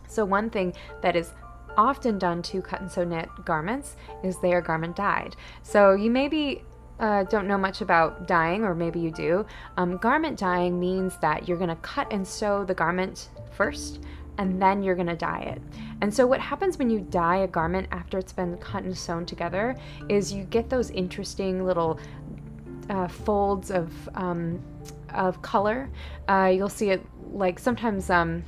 So, 0.06 0.24
one 0.24 0.48
thing 0.48 0.74
that 1.00 1.16
is 1.16 1.32
often 1.76 2.18
done 2.18 2.42
to 2.42 2.62
cut 2.62 2.80
and 2.80 2.92
sew 2.92 3.02
knit 3.02 3.28
garments 3.44 3.96
is 4.22 4.38
they 4.38 4.52
are 4.52 4.60
garment 4.60 4.94
dyed. 4.94 5.34
So, 5.62 5.94
you 5.94 6.10
may 6.10 6.28
be 6.28 6.62
uh, 7.02 7.24
don't 7.24 7.48
know 7.48 7.58
much 7.58 7.80
about 7.80 8.26
dyeing, 8.28 8.62
or 8.64 8.74
maybe 8.74 9.00
you 9.00 9.10
do, 9.10 9.44
um, 9.76 9.96
garment 9.98 10.38
dyeing 10.38 10.78
means 10.78 11.16
that 11.18 11.48
you're 11.48 11.58
going 11.58 11.68
to 11.68 11.76
cut 11.76 12.10
and 12.12 12.26
sew 12.26 12.64
the 12.64 12.74
garment 12.74 13.28
first 13.50 14.00
and 14.38 14.62
then 14.62 14.82
you're 14.82 14.94
to 15.06 15.16
dye 15.16 15.40
it. 15.40 15.62
And 16.00 16.12
so, 16.12 16.26
what 16.26 16.40
happens 16.40 16.78
when 16.78 16.88
you 16.88 17.00
dye 17.00 17.38
a 17.38 17.46
garment 17.46 17.88
after 17.90 18.18
it's 18.18 18.32
been 18.32 18.56
cut 18.58 18.84
and 18.84 18.96
sewn 18.96 19.26
together 19.26 19.76
is 20.08 20.32
you 20.32 20.44
get 20.44 20.70
those 20.70 20.90
interesting 20.90 21.66
little 21.66 21.98
uh, 22.88 23.08
folds 23.08 23.70
of, 23.70 23.92
um, 24.14 24.62
of 25.12 25.42
color. 25.42 25.90
Uh, 26.28 26.50
you'll 26.54 26.68
see 26.68 26.90
it 26.90 27.04
like 27.32 27.58
sometimes. 27.58 28.08
Um, 28.10 28.42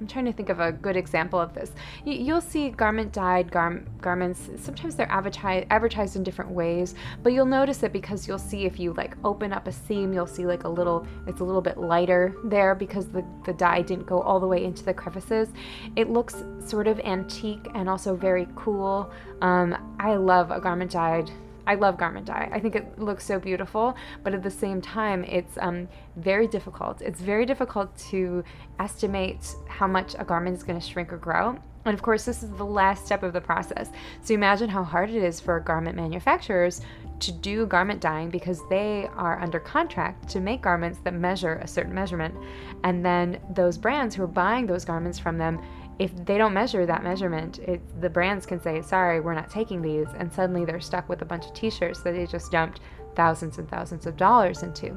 I'm 0.00 0.06
trying 0.06 0.26
to 0.26 0.32
think 0.32 0.50
of 0.50 0.60
a 0.60 0.72
good 0.72 0.96
example 0.96 1.40
of 1.40 1.54
this. 1.54 1.72
You, 2.04 2.34
will 2.34 2.40
see 2.40 2.68
garment 2.70 3.12
dyed 3.12 3.50
gar- 3.50 3.82
garments. 4.00 4.50
Sometimes 4.56 4.94
they're 4.94 5.10
advertised 5.10 5.66
advertised 5.70 6.16
in 6.16 6.22
different 6.22 6.50
ways, 6.50 6.94
but 7.22 7.32
you'll 7.32 7.46
notice 7.46 7.82
it 7.82 7.92
because 7.92 8.28
you'll 8.28 8.38
see 8.38 8.66
if 8.66 8.78
you 8.78 8.92
like 8.92 9.16
open 9.24 9.52
up 9.52 9.66
a 9.66 9.72
seam, 9.72 10.12
you'll 10.12 10.26
see 10.26 10.46
like 10.46 10.64
a 10.64 10.68
little. 10.68 11.06
It's 11.26 11.40
a 11.40 11.44
little 11.44 11.62
bit 11.62 11.78
lighter 11.78 12.34
there 12.44 12.74
because 12.74 13.08
the 13.08 13.24
the 13.44 13.54
dye 13.54 13.82
didn't 13.82 14.06
go 14.06 14.20
all 14.20 14.38
the 14.38 14.46
way 14.46 14.64
into 14.64 14.84
the 14.84 14.94
crevices. 14.94 15.48
It 15.96 16.10
looks 16.10 16.44
sort 16.64 16.88
of 16.88 17.00
antique 17.00 17.68
and 17.74 17.88
also 17.88 18.14
very 18.16 18.48
cool. 18.54 19.10
Um, 19.40 19.96
I 19.98 20.16
love 20.16 20.50
a 20.50 20.60
garment 20.60 20.90
dyed 20.90 21.30
I 21.66 21.74
love 21.74 21.96
garment 21.98 22.26
dye. 22.26 22.48
I 22.52 22.60
think 22.60 22.76
it 22.76 22.98
looks 22.98 23.24
so 23.24 23.38
beautiful, 23.38 23.96
but 24.22 24.34
at 24.34 24.42
the 24.42 24.50
same 24.50 24.80
time, 24.80 25.24
it's 25.24 25.58
um, 25.60 25.88
very 26.16 26.46
difficult. 26.46 27.02
It's 27.02 27.20
very 27.20 27.44
difficult 27.44 27.96
to 28.10 28.44
estimate 28.78 29.54
how 29.68 29.86
much 29.86 30.14
a 30.18 30.24
garment 30.24 30.56
is 30.56 30.62
going 30.62 30.78
to 30.78 30.86
shrink 30.86 31.12
or 31.12 31.18
grow. 31.18 31.58
And 31.86 31.94
of 31.94 32.02
course, 32.02 32.24
this 32.24 32.42
is 32.42 32.50
the 32.50 32.64
last 32.64 33.06
step 33.06 33.22
of 33.22 33.32
the 33.32 33.40
process. 33.40 33.90
So 34.22 34.34
imagine 34.34 34.68
how 34.68 34.82
hard 34.82 35.08
it 35.08 35.22
is 35.22 35.40
for 35.40 35.60
garment 35.60 35.96
manufacturers 35.96 36.80
to 37.20 37.32
do 37.32 37.64
garment 37.64 38.00
dyeing 38.00 38.28
because 38.28 38.60
they 38.68 39.08
are 39.16 39.40
under 39.40 39.60
contract 39.60 40.28
to 40.30 40.40
make 40.40 40.62
garments 40.62 40.98
that 41.04 41.14
measure 41.14 41.54
a 41.62 41.66
certain 41.66 41.94
measurement. 41.94 42.34
And 42.82 43.04
then 43.04 43.40
those 43.50 43.78
brands 43.78 44.14
who 44.16 44.24
are 44.24 44.28
buying 44.28 44.66
those 44.66 44.84
garments 44.84 45.18
from 45.18 45.38
them 45.38 45.60
if 45.98 46.14
they 46.26 46.36
don't 46.36 46.52
measure 46.52 46.84
that 46.84 47.02
measurement, 47.02 47.58
it, 47.60 47.80
the 48.00 48.10
brands 48.10 48.44
can 48.44 48.60
say, 48.60 48.82
sorry, 48.82 49.20
we're 49.20 49.34
not 49.34 49.48
taking 49.48 49.80
these. 49.80 50.08
And 50.18 50.30
suddenly 50.32 50.64
they're 50.64 50.80
stuck 50.80 51.08
with 51.08 51.22
a 51.22 51.24
bunch 51.24 51.46
of 51.46 51.54
t 51.54 51.70
shirts 51.70 52.02
that 52.02 52.12
they 52.12 52.26
just 52.26 52.52
dumped 52.52 52.80
thousands 53.14 53.58
and 53.58 53.68
thousands 53.68 54.06
of 54.06 54.16
dollars 54.16 54.62
into. 54.62 54.94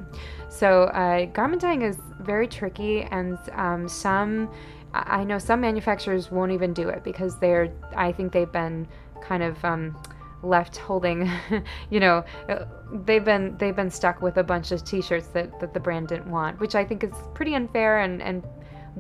So, 0.50 0.84
uh, 0.84 1.26
garment 1.28 1.62
dyeing 1.62 1.82
is 1.82 1.98
very 2.20 2.48
tricky, 2.48 3.04
and 3.04 3.38
um, 3.54 3.88
some, 3.88 4.52
I 4.94 5.24
know 5.24 5.40
some 5.40 5.62
manufacturers 5.62 6.30
won't 6.30 6.52
even 6.52 6.74
do 6.74 6.90
it 6.90 7.04
because 7.04 7.40
they're, 7.40 7.72
I 7.96 8.12
think 8.12 8.34
they've 8.34 8.52
been 8.52 8.88
kind 9.22 9.44
of. 9.44 9.64
Um, 9.64 9.98
left 10.42 10.78
holding 10.78 11.30
you 11.90 12.00
know 12.00 12.24
uh, 12.48 12.64
they've 13.04 13.26
been 13.26 13.58
they've 13.58 13.76
been 13.76 13.90
stuck 13.90 14.22
with 14.22 14.38
a 14.38 14.44
bunch 14.44 14.72
of 14.72 14.82
t-shirts 14.86 15.28
that, 15.28 15.60
that 15.60 15.74
the 15.74 15.80
brand 15.82 16.08
didn't 16.08 16.32
want 16.32 16.58
which 16.62 16.76
i 16.76 16.86
think 16.86 17.04
is 17.04 17.12
pretty 17.34 17.56
unfair 17.56 18.00
and 18.00 18.22
and 18.22 18.42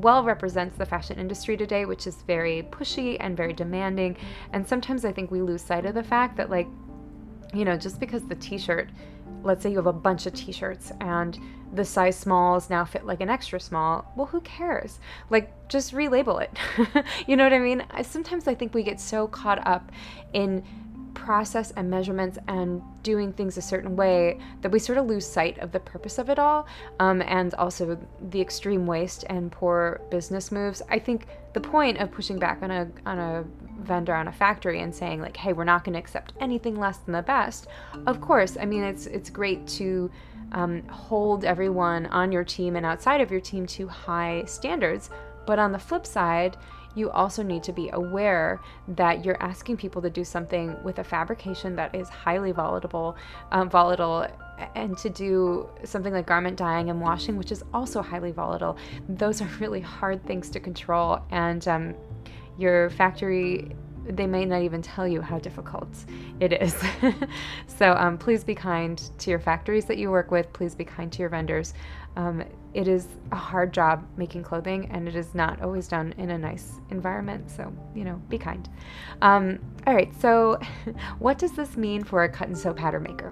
well 0.01 0.23
represents 0.23 0.77
the 0.77 0.85
fashion 0.85 1.19
industry 1.19 1.57
today, 1.57 1.85
which 1.85 2.07
is 2.07 2.21
very 2.23 2.63
pushy 2.71 3.17
and 3.19 3.35
very 3.35 3.53
demanding. 3.53 4.17
And 4.53 4.67
sometimes 4.67 5.05
I 5.05 5.11
think 5.11 5.31
we 5.31 5.41
lose 5.41 5.61
sight 5.61 5.85
of 5.85 5.95
the 5.95 6.03
fact 6.03 6.37
that, 6.37 6.49
like, 6.49 6.67
you 7.53 7.65
know, 7.65 7.77
just 7.77 7.99
because 7.99 8.25
the 8.25 8.35
t 8.35 8.57
shirt, 8.57 8.89
let's 9.43 9.63
say 9.63 9.69
you 9.69 9.77
have 9.77 9.87
a 9.87 9.93
bunch 9.93 10.25
of 10.25 10.33
t 10.33 10.51
shirts 10.51 10.91
and 11.01 11.37
the 11.73 11.85
size 11.85 12.17
smalls 12.17 12.69
now 12.69 12.83
fit 12.83 13.05
like 13.05 13.21
an 13.21 13.29
extra 13.29 13.59
small, 13.59 14.11
well, 14.15 14.25
who 14.25 14.41
cares? 14.41 14.99
Like, 15.29 15.67
just 15.67 15.93
relabel 15.93 16.41
it. 16.41 17.05
you 17.27 17.35
know 17.35 17.43
what 17.43 17.53
I 17.53 17.59
mean? 17.59 17.83
Sometimes 18.03 18.47
I 18.47 18.55
think 18.55 18.73
we 18.73 18.83
get 18.83 18.99
so 18.99 19.27
caught 19.27 19.65
up 19.67 19.91
in 20.33 20.63
process 21.13 21.71
and 21.71 21.89
measurements 21.89 22.37
and 22.47 22.81
doing 23.03 23.33
things 23.33 23.57
a 23.57 23.61
certain 23.61 23.95
way 23.95 24.39
that 24.61 24.71
we 24.71 24.79
sort 24.79 24.97
of 24.97 25.05
lose 25.05 25.25
sight 25.25 25.57
of 25.59 25.71
the 25.71 25.79
purpose 25.79 26.17
of 26.17 26.29
it 26.29 26.39
all 26.39 26.67
um, 26.99 27.21
and 27.23 27.53
also 27.55 27.97
the 28.29 28.41
extreme 28.41 28.85
waste 28.85 29.23
and 29.29 29.51
poor 29.51 30.01
business 30.09 30.51
moves. 30.51 30.81
I 30.89 30.99
think 30.99 31.27
the 31.53 31.59
point 31.59 31.97
of 31.97 32.11
pushing 32.11 32.37
back 32.37 32.61
on 32.61 32.71
a 32.71 32.87
on 33.05 33.19
a 33.19 33.43
vendor 33.81 34.13
on 34.13 34.27
a 34.27 34.31
factory 34.31 34.81
and 34.81 34.93
saying 34.93 35.21
like 35.21 35.35
hey 35.37 35.53
we're 35.53 35.63
not 35.63 35.83
going 35.83 35.93
to 35.93 35.99
accept 35.99 36.33
anything 36.39 36.75
less 36.75 36.97
than 36.97 37.13
the 37.13 37.21
best 37.21 37.67
of 38.05 38.21
course 38.21 38.57
i 38.59 38.65
mean 38.65 38.83
it's 38.83 39.05
it's 39.07 39.29
great 39.29 39.65
to 39.67 40.11
um, 40.51 40.85
hold 40.87 41.45
everyone 41.45 42.05
on 42.07 42.31
your 42.31 42.43
team 42.43 42.75
and 42.75 42.85
outside 42.85 43.21
of 43.21 43.31
your 43.31 43.39
team 43.39 43.65
to 43.65 43.87
high 43.87 44.43
standards 44.45 45.09
but 45.45 45.59
on 45.59 45.71
the 45.71 45.79
flip 45.79 46.05
side 46.05 46.57
you 46.95 47.11
also 47.11 47.43
need 47.43 47.63
to 47.63 47.71
be 47.71 47.89
aware 47.93 48.59
that 48.89 49.23
you're 49.23 49.41
asking 49.41 49.77
people 49.77 50.01
to 50.01 50.09
do 50.09 50.23
something 50.23 50.75
with 50.83 50.99
a 50.99 51.03
fabrication 51.03 51.75
that 51.75 51.93
is 51.93 52.09
highly 52.09 52.51
volatile, 52.51 53.15
um, 53.51 53.69
volatile 53.69 54.27
and 54.75 54.97
to 54.97 55.09
do 55.09 55.69
something 55.83 56.13
like 56.13 56.25
garment 56.25 56.57
dyeing 56.57 56.89
and 56.89 56.99
washing, 56.99 57.37
which 57.37 57.51
is 57.51 57.63
also 57.73 58.01
highly 58.01 58.31
volatile, 58.31 58.77
those 59.07 59.41
are 59.41 59.49
really 59.59 59.81
hard 59.81 60.25
things 60.25 60.49
to 60.49 60.59
control. 60.59 61.19
And 61.31 61.67
um, 61.67 61.95
your 62.57 62.89
factory, 62.91 63.75
they 64.05 64.27
may 64.27 64.45
not 64.45 64.61
even 64.61 64.81
tell 64.81 65.07
you 65.07 65.21
how 65.21 65.39
difficult 65.39 65.89
it 66.39 66.53
is. 66.53 66.75
so 67.67 67.93
um, 67.93 68.17
please 68.17 68.43
be 68.43 68.55
kind 68.55 69.01
to 69.19 69.29
your 69.29 69.39
factories 69.39 69.85
that 69.85 69.97
you 69.97 70.09
work 70.09 70.31
with. 70.31 70.51
Please 70.53 70.75
be 70.75 70.83
kind 70.83 71.11
to 71.11 71.19
your 71.19 71.29
vendors. 71.29 71.73
Um, 72.19 72.43
it 72.73 72.89
is 72.89 73.07
a 73.31 73.37
hard 73.37 73.73
job 73.73 74.05
making 74.17 74.43
clothing 74.43 74.89
and 74.91 75.07
it 75.07 75.15
is 75.15 75.33
not 75.33 75.61
always 75.61 75.87
done 75.87 76.13
in 76.17 76.31
a 76.31 76.37
nice 76.37 76.81
environment. 76.89 77.49
So, 77.49 77.71
you 77.95 78.03
know, 78.03 78.21
be 78.27 78.37
kind. 78.37 78.67
Um, 79.21 79.57
all 79.87 79.95
right, 79.95 80.11
so 80.19 80.59
what 81.19 81.37
does 81.37 81.53
this 81.53 81.77
mean 81.77 82.03
for 82.03 82.25
a 82.25 82.29
cut 82.29 82.49
and 82.49 82.57
sew 82.57 82.73
pattern 82.73 83.03
maker? 83.03 83.31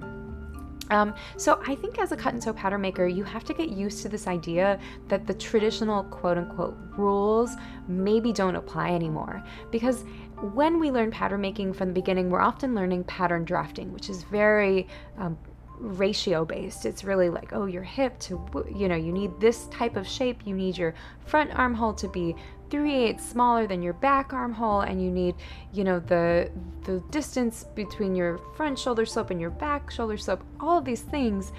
Um, 0.89 1.13
so 1.35 1.61
I 1.67 1.75
think 1.75 1.99
as 1.99 2.13
a 2.13 2.15
cut 2.15 2.33
and 2.33 2.41
sew 2.41 2.53
pattern 2.53 2.79
maker, 2.79 3.05
you 3.05 3.25
have 3.25 3.43
to 3.43 3.53
get 3.53 3.71
used 3.71 4.01
to 4.03 4.09
this 4.09 4.25
idea 4.25 4.79
that 5.09 5.27
the 5.27 5.33
traditional 5.33 6.05
quote 6.05 6.37
unquote 6.37 6.77
rules 6.95 7.57
maybe 7.89 8.31
don't 8.31 8.55
apply 8.55 8.91
anymore. 8.91 9.43
Because 9.69 10.05
when 10.53 10.79
we 10.79 10.91
learn 10.91 11.11
pattern 11.11 11.41
making 11.41 11.73
from 11.73 11.89
the 11.89 11.93
beginning, 11.93 12.29
we're 12.29 12.39
often 12.39 12.73
learning 12.73 13.03
pattern 13.03 13.43
drafting, 13.43 13.91
which 13.91 14.09
is 14.09 14.23
very 14.23 14.87
um, 15.17 15.37
ratio 15.79 16.45
based. 16.45 16.85
It's 16.85 17.03
really 17.03 17.29
like, 17.29 17.53
oh, 17.53 17.65
your 17.65 17.83
hip 17.83 18.19
to, 18.21 18.39
you 18.73 18.87
know, 18.87 18.95
you 18.95 19.11
need 19.11 19.39
this 19.39 19.67
type 19.67 19.95
of 19.95 20.07
shape. 20.07 20.41
You 20.45 20.55
need 20.55 20.77
your 20.77 20.93
front 21.25 21.51
armhole 21.53 21.93
to 21.95 22.07
be 22.07 22.35
3 22.69 22.93
eighths 22.93 23.29
smaller 23.29 23.65
than 23.65 23.81
your 23.81 23.93
back 23.93 24.33
armhole, 24.33 24.81
and 24.81 25.01
you 25.01 25.09
need, 25.09 25.35
you 25.71 25.83
know, 25.83 25.99
the 25.99 26.51
the 26.83 26.99
distance 27.11 27.65
between 27.75 28.15
your 28.15 28.37
front 28.55 28.77
shoulder 28.77 29.05
slope 29.05 29.29
and 29.29 29.39
your 29.39 29.49
back 29.51 29.89
shoulder 29.89 30.17
slope. 30.17 30.43
All 30.59 30.77
of 30.77 30.85
these 30.85 31.01
things 31.01 31.51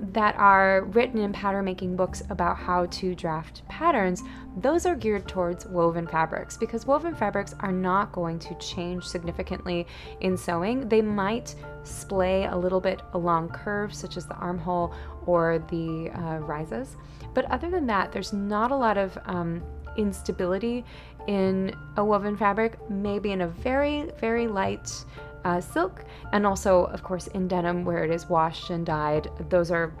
that 0.00 0.36
are 0.36 0.84
written 0.86 1.18
in 1.18 1.32
pattern 1.32 1.64
making 1.64 1.96
books 1.96 2.22
about 2.30 2.56
how 2.56 2.86
to 2.86 3.14
draft 3.14 3.62
patterns, 3.68 4.22
those 4.56 4.86
are 4.86 4.94
geared 4.94 5.26
towards 5.26 5.66
woven 5.66 6.06
fabrics 6.06 6.56
because 6.56 6.86
woven 6.86 7.14
fabrics 7.14 7.54
are 7.60 7.72
not 7.72 8.12
going 8.12 8.38
to 8.38 8.54
change 8.56 9.04
significantly 9.04 9.86
in 10.20 10.36
sewing. 10.36 10.88
They 10.88 11.02
might 11.02 11.54
splay 11.82 12.44
a 12.44 12.56
little 12.56 12.80
bit 12.80 13.02
along 13.12 13.50
curves, 13.50 13.98
such 13.98 14.16
as 14.16 14.26
the 14.26 14.36
armhole 14.36 14.94
or 15.26 15.58
the 15.70 16.10
uh, 16.10 16.38
rises, 16.38 16.96
but 17.34 17.44
other 17.46 17.70
than 17.70 17.86
that, 17.86 18.12
there's 18.12 18.32
not 18.32 18.70
a 18.70 18.76
lot 18.76 18.96
of 18.96 19.18
um, 19.26 19.62
instability 19.96 20.84
in 21.26 21.74
a 21.96 22.04
woven 22.04 22.36
fabric, 22.36 22.78
maybe 22.90 23.32
in 23.32 23.42
a 23.42 23.48
very, 23.48 24.10
very 24.18 24.48
light 24.48 24.90
uh, 25.44 25.60
silk, 25.60 26.04
and 26.32 26.46
also, 26.46 26.84
of 26.86 27.02
course, 27.02 27.26
in 27.28 27.48
denim 27.48 27.84
where 27.84 28.04
it 28.04 28.10
is 28.10 28.28
washed 28.28 28.70
and 28.70 28.84
dyed. 28.84 29.28
Those 29.48 29.70
are 29.70 29.94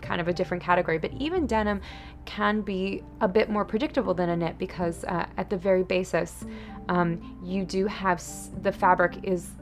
kind 0.00 0.20
of 0.20 0.28
a 0.28 0.32
different 0.32 0.62
category. 0.62 0.98
But 0.98 1.12
even 1.14 1.46
denim 1.46 1.80
can 2.24 2.60
be 2.62 3.02
a 3.20 3.28
bit 3.28 3.50
more 3.50 3.64
predictable 3.64 4.14
than 4.14 4.30
a 4.30 4.36
knit 4.36 4.58
because, 4.58 5.04
uh, 5.04 5.26
at 5.36 5.50
the 5.50 5.56
very 5.56 5.82
basis, 5.82 6.44
um, 6.88 7.38
you 7.42 7.64
do 7.64 7.86
have 7.86 8.18
s- 8.18 8.50
the 8.62 8.72
fabric 8.72 9.18
is 9.22 9.52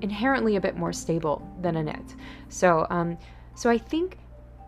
inherently 0.00 0.56
a 0.56 0.60
bit 0.60 0.76
more 0.76 0.92
stable 0.92 1.46
than 1.60 1.76
a 1.76 1.82
knit. 1.82 2.14
So, 2.48 2.86
um, 2.90 3.18
so 3.54 3.68
I 3.68 3.78
think 3.78 4.18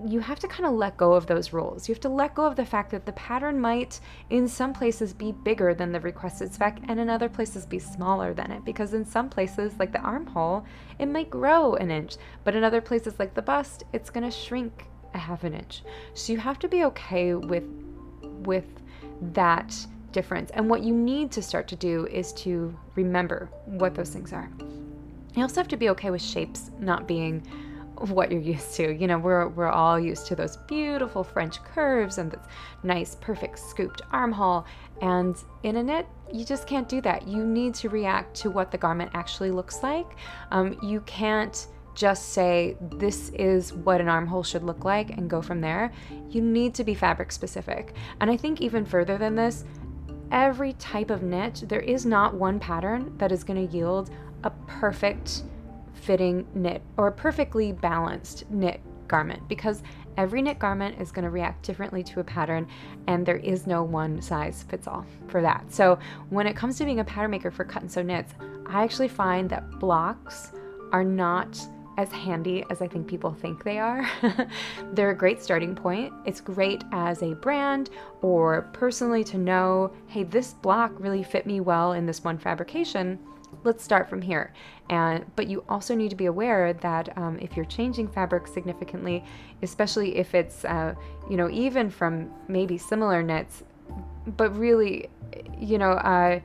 you 0.07 0.21
have 0.21 0.38
to 0.40 0.49
kind 0.49 0.66
of 0.66 0.73
let 0.73 0.97
go 0.97 1.12
of 1.12 1.26
those 1.26 1.52
rules. 1.52 1.88
You 1.88 1.95
have 1.95 2.00
to 2.02 2.09
let 2.09 2.35
go 2.35 2.45
of 2.45 2.57
the 2.57 2.64
fact 2.64 2.90
that 2.90 3.07
the 3.07 3.12
pattern 3.12 3.61
might, 3.61 4.00
in 4.30 4.49
some 4.49 4.73
places, 4.73 5.12
be 5.12 5.33
bigger 5.33 5.75
than 5.75 5.92
the 5.92 6.00
requested 6.00 6.52
spec 6.52 6.78
and 6.88 6.99
in 6.99 7.11
other 7.11 7.28
places 7.28 7.66
be 7.66 7.78
smaller 7.78 8.33
than 8.33 8.50
it. 8.50 8.64
Because 8.64 8.95
in 8.95 9.04
some 9.04 9.28
places, 9.28 9.78
like 9.78 9.92
the 9.92 10.00
armhole, 10.00 10.64
it 10.99 11.07
might 11.07 11.30
grow 11.30 11.75
an 11.75 11.90
inch, 11.90 12.16
but 12.45 12.54
in 12.54 12.64
other 12.64 12.80
places, 12.80 13.19
like 13.19 13.35
the 13.35 13.42
bust, 13.42 13.85
it's 13.92 14.11
going 14.11 14.25
to 14.25 14.30
shrink 14.30 14.87
a 15.14 15.19
half 15.19 15.45
an 15.45 15.54
inch. 15.54 15.83
So 16.14 16.33
you 16.33 16.38
have 16.38 16.59
to 16.61 16.69
be 16.69 16.85
okay 16.85 17.35
with 17.35 17.64
with 18.45 18.64
that 19.21 19.75
difference. 20.12 20.50
And 20.52 20.69
what 20.69 20.83
you 20.83 20.95
need 20.95 21.30
to 21.33 21.42
start 21.42 21.69
to 21.69 21.76
do 21.76 22.07
is 22.07 22.33
to 22.35 22.76
remember 22.95 23.50
what 23.66 23.95
those 23.95 24.11
things 24.11 24.33
are. 24.33 24.50
You 25.37 25.42
also 25.42 25.61
have 25.61 25.69
to 25.69 25.76
be 25.76 25.90
okay 25.90 26.11
with 26.11 26.23
shapes 26.23 26.71
not 26.80 27.07
being 27.07 27.47
what 28.09 28.33
you're 28.33 28.40
used 28.40 28.75
to. 28.75 28.92
You 28.92 29.07
know, 29.07 29.19
we're 29.19 29.49
we're 29.49 29.69
all 29.69 29.99
used 30.00 30.26
to 30.28 30.37
those 30.37 30.57
beautiful 30.57 31.23
French 31.23 31.62
curves 31.62 32.19
and 32.19 32.30
this 32.30 32.40
nice, 32.83 33.16
perfect 33.21 33.59
scooped 33.59 34.02
armhole. 34.11 34.64
And 35.02 35.37
in 35.62 35.76
a 35.76 35.83
knit, 35.83 36.07
you 36.33 36.45
just 36.45 36.66
can't 36.66 36.88
do 36.88 37.00
that. 37.02 37.26
You 37.26 37.45
need 37.45 37.75
to 37.76 37.88
react 37.88 38.35
to 38.37 38.50
what 38.50 38.71
the 38.71 38.78
garment 38.78 39.11
actually 39.14 39.50
looks 39.50 39.83
like. 39.83 40.16
Um, 40.50 40.78
you 40.83 41.00
can't 41.02 41.66
just 41.95 42.30
say 42.30 42.76
this 42.92 43.30
is 43.30 43.73
what 43.73 44.00
an 44.00 44.09
armhole 44.09 44.42
should 44.42 44.62
look 44.62 44.85
like 44.85 45.11
and 45.11 45.28
go 45.28 45.42
from 45.42 45.61
there. 45.61 45.92
You 46.30 46.40
need 46.40 46.75
to 46.75 46.85
be 46.85 46.95
fabric 46.95 47.33
specific. 47.33 47.95
And 48.21 48.30
I 48.30 48.37
think 48.37 48.61
even 48.61 48.85
further 48.85 49.19
than 49.19 49.35
this, 49.35 49.64
every 50.30 50.75
type 50.75 51.11
of 51.11 51.23
knit, 51.23 51.64
there 51.66 51.80
is 51.80 52.07
not 52.07 52.35
one 52.35 52.61
pattern 52.61 53.12
that 53.19 53.33
is 53.33 53.45
going 53.45 53.66
to 53.69 53.76
yield 53.76 54.11
a 54.45 54.50
perfect 54.66 55.42
fitting 56.00 56.47
knit 56.54 56.83
or 56.97 57.09
a 57.09 57.12
perfectly 57.12 57.73
balanced 57.73 58.50
knit 58.50 58.80
garment 59.09 59.47
because 59.49 59.83
every 60.16 60.40
knit 60.40 60.59
garment 60.59 61.00
is 61.00 61.11
going 61.11 61.25
to 61.25 61.30
react 61.30 61.62
differently 61.62 62.02
to 62.02 62.21
a 62.21 62.25
pattern 62.25 62.66
and 63.07 63.26
there 63.26 63.38
is 63.38 63.66
no 63.66 63.83
one 63.83 64.23
size 64.23 64.64
fits 64.69 64.87
all 64.87 65.04
for 65.28 65.42
that. 65.42 65.64
So 65.73 65.99
when 66.30 66.47
it 66.47 66.57
comes 66.57 66.78
to 66.78 66.85
being 66.85 67.00
a 67.00 67.04
pattern 67.04 67.30
maker 67.30 67.50
for 67.50 67.64
cut 67.64 67.83
and 67.83 67.90
sew 67.90 68.02
knits, 68.02 68.35
I 68.66 68.85
actually 68.85 69.09
find 69.09 69.50
that 69.50 69.78
blocks 69.78 70.52
are 70.92 71.04
not 71.04 71.59
as 71.97 72.11
handy 72.12 72.64
as 72.71 72.80
I 72.80 72.87
think 72.87 73.07
people 73.07 73.33
think 73.33 73.62
they 73.62 73.78
are. 73.78 74.09
They're 74.92 75.11
a 75.11 75.16
great 75.16 75.42
starting 75.42 75.75
point. 75.75 76.12
It's 76.25 76.40
great 76.40 76.83
as 76.92 77.23
a 77.23 77.35
brand 77.35 77.90
or 78.23 78.62
personally 78.73 79.25
to 79.25 79.38
know, 79.38 79.92
hey, 80.07 80.23
this 80.23 80.54
block 80.54 80.92
really 80.99 81.23
fit 81.23 81.47
me 81.47 81.61
well 81.61 81.92
in 81.92 82.07
this 82.07 82.25
one 82.25 82.38
fabrication 82.38 83.19
let's 83.64 83.85
start 83.85 84.09
from 84.09 84.23
here. 84.23 84.52
And 84.88 85.25
but 85.37 85.47
you 85.47 85.64
also 85.69 85.95
need 85.95 86.11
to 86.11 86.16
be 86.16 86.26
aware 86.26 86.73
that 86.73 87.16
um, 87.16 87.38
if 87.40 87.57
you're 87.57 87.66
changing 87.66 88.09
fabric 88.09 88.47
significantly, 88.47 89.25
especially 89.62 90.16
if 90.16 90.35
it's 90.35 90.64
uh, 90.64 90.95
you 91.28 91.37
know 91.37 91.50
even 91.50 91.90
from 91.90 92.30
maybe 92.49 92.78
similar 92.78 93.23
knits, 93.23 93.62
but 94.37 94.57
really, 94.57 95.09
you 95.59 95.78
know, 95.78 95.92
uh, 95.92 96.40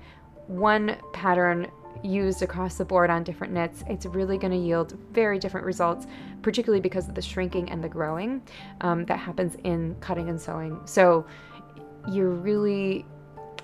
one 0.48 0.98
pattern 1.14 1.68
used 2.04 2.42
across 2.44 2.76
the 2.76 2.86
board 2.86 3.10
on 3.10 3.24
different 3.24 3.52
knits, 3.54 3.84
it's 3.90 4.06
really 4.06 4.38
going 4.38 4.52
to 4.52 4.58
yield 4.58 4.98
very 5.12 5.40
different 5.40 5.66
results, 5.66 6.06
particularly 6.42 6.82
because 6.82 7.08
of 7.08 7.16
the 7.16 7.22
shrinking 7.22 7.70
and 7.72 7.84
the 7.84 7.90
growing 7.90 8.42
um, 8.82 9.06
that 9.06 9.18
happens 9.18 9.56
in 9.64 9.96
cutting 10.02 10.30
and 10.30 10.40
sewing. 10.40 10.80
So 10.86 11.26
you're 12.12 12.30
really 12.30 13.06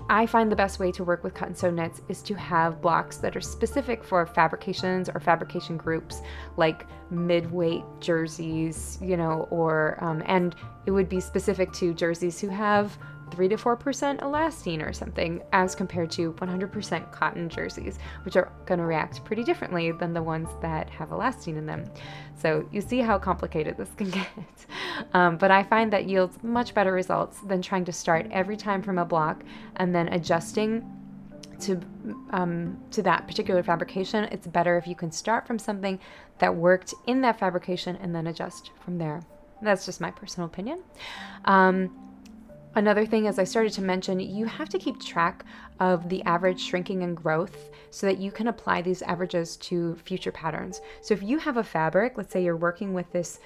I 0.08 0.26
find 0.26 0.50
the 0.50 0.56
best 0.56 0.78
way 0.78 0.92
to 0.92 1.04
work 1.04 1.24
with 1.24 1.34
cut 1.34 1.48
and 1.48 1.56
sew 1.56 1.70
knits 1.70 2.02
is 2.08 2.22
to 2.22 2.34
have 2.34 2.80
blocks 2.80 3.18
that 3.18 3.36
are 3.36 3.40
specific 3.40 4.04
for 4.04 4.26
fabrications 4.26 5.08
or 5.08 5.20
fabrication 5.20 5.76
groups 5.76 6.20
like 6.56 6.86
mid-weight 7.10 7.84
jerseys, 8.00 8.98
you 9.00 9.16
know, 9.16 9.46
or 9.50 10.02
um, 10.02 10.22
and 10.26 10.54
it 10.86 10.90
would 10.90 11.08
be 11.08 11.20
specific 11.20 11.72
to 11.72 11.94
jerseys 11.94 12.40
who 12.40 12.48
have 12.48 12.98
3 13.32 13.48
to 13.48 13.56
4% 13.56 14.20
elastane 14.20 14.86
or 14.86 14.92
something, 14.92 15.42
as 15.52 15.74
compared 15.74 16.10
to 16.12 16.34
100% 16.34 17.12
cotton 17.12 17.48
jerseys, 17.48 17.98
which 18.24 18.36
are 18.36 18.52
going 18.66 18.78
to 18.78 18.84
react 18.84 19.24
pretty 19.24 19.42
differently 19.42 19.90
than 19.90 20.12
the 20.12 20.22
ones 20.22 20.50
that 20.60 20.90
have 20.90 21.08
elastane 21.08 21.56
in 21.56 21.64
them. 21.64 21.84
So 22.36 22.68
you 22.70 22.82
see 22.82 23.00
how 23.00 23.18
complicated 23.18 23.78
this 23.78 23.88
can 23.96 24.10
get. 24.18 24.26
Um, 25.14 25.38
but 25.38 25.50
I 25.50 25.62
find 25.62 25.92
that 25.92 26.04
yields 26.06 26.36
much 26.42 26.74
better 26.74 26.92
results 26.92 27.40
than 27.40 27.62
trying 27.62 27.86
to 27.86 27.92
start 27.92 28.26
every 28.30 28.56
time 28.56 28.82
from 28.82 28.98
a 28.98 29.04
block 29.04 29.42
and 29.76 29.94
then 29.94 30.08
adjusting 30.08 30.84
to 31.60 31.80
um, 32.30 32.76
to 32.90 33.02
that 33.02 33.26
particular 33.26 33.62
fabrication. 33.62 34.24
It's 34.24 34.46
better 34.46 34.76
if 34.76 34.86
you 34.86 34.94
can 34.94 35.10
start 35.10 35.46
from 35.46 35.58
something 35.58 35.98
that 36.38 36.54
worked 36.54 36.92
in 37.06 37.22
that 37.22 37.38
fabrication 37.38 37.96
and 37.96 38.14
then 38.14 38.26
adjust 38.26 38.72
from 38.84 38.98
there. 38.98 39.22
That's 39.62 39.86
just 39.86 40.00
my 40.00 40.10
personal 40.10 40.48
opinion. 40.48 40.82
Um, 41.44 42.11
Another 42.74 43.04
thing, 43.04 43.26
as 43.26 43.38
I 43.38 43.44
started 43.44 43.74
to 43.74 43.82
mention, 43.82 44.18
you 44.18 44.46
have 44.46 44.70
to 44.70 44.78
keep 44.78 44.98
track 44.98 45.44
of 45.78 46.08
the 46.08 46.22
average 46.22 46.58
shrinking 46.58 47.02
and 47.02 47.14
growth 47.14 47.68
so 47.90 48.06
that 48.06 48.16
you 48.16 48.30
can 48.32 48.48
apply 48.48 48.80
these 48.80 49.02
averages 49.02 49.58
to 49.58 49.94
future 49.96 50.32
patterns. 50.32 50.80
So 51.02 51.12
if 51.12 51.22
you 51.22 51.36
have 51.36 51.58
a 51.58 51.64
fabric, 51.64 52.14
let's 52.16 52.32
say 52.32 52.42
you're 52.42 52.56
working 52.56 52.94
with 52.94 53.12
this 53.12 53.40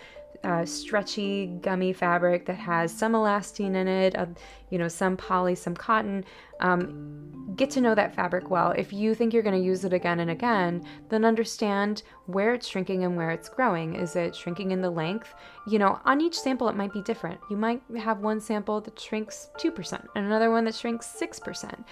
uh, 0.45 0.65
stretchy, 0.65 1.47
gummy 1.61 1.93
fabric 1.93 2.47
that 2.47 2.57
has 2.57 2.93
some 2.93 3.13
elastane 3.13 3.75
in 3.75 3.89
it, 3.89 4.17
uh, 4.17 4.27
you 4.71 4.79
know, 4.79 4.89
some 4.89 5.17
poly, 5.17 5.55
some 5.55 5.75
cotton. 5.75 6.25
Um, 6.61 7.53
get 7.57 7.71
to 7.71 7.81
know 7.81 7.95
that 7.95 8.15
fabric 8.15 8.51
well. 8.51 8.73
If 8.73 8.93
you 8.93 9.15
think 9.15 9.33
you're 9.33 9.43
going 9.43 9.59
to 9.59 9.65
use 9.65 9.85
it 9.85 9.93
again 9.93 10.21
and 10.21 10.31
again, 10.31 10.85
then 11.09 11.25
understand 11.25 12.03
where 12.27 12.55
it's 12.55 12.67
shrinking 12.67 13.05
and 13.05 13.17
where 13.17 13.31
it's 13.31 13.49
growing. 13.49 13.95
Is 13.95 14.17
it 14.17 14.35
shrinking 14.35 14.71
in 14.71 14.81
the 14.81 14.91
length? 14.91 15.35
You 15.67 15.79
know, 15.79 16.01
on 16.05 16.21
each 16.21 16.39
sample, 16.39 16.69
it 16.69 16.77
might 16.77 16.93
be 16.93 17.03
different. 17.03 17.41
You 17.51 17.57
might 17.57 17.83
have 17.99 18.21
one 18.21 18.41
sample 18.41 18.81
that 18.83 18.99
shrinks 18.99 19.51
2% 19.59 20.07
and 20.15 20.27
another 20.27 20.51
one 20.51 20.65
that 20.65 20.75
shrinks 20.75 21.07
6%. 21.21 21.85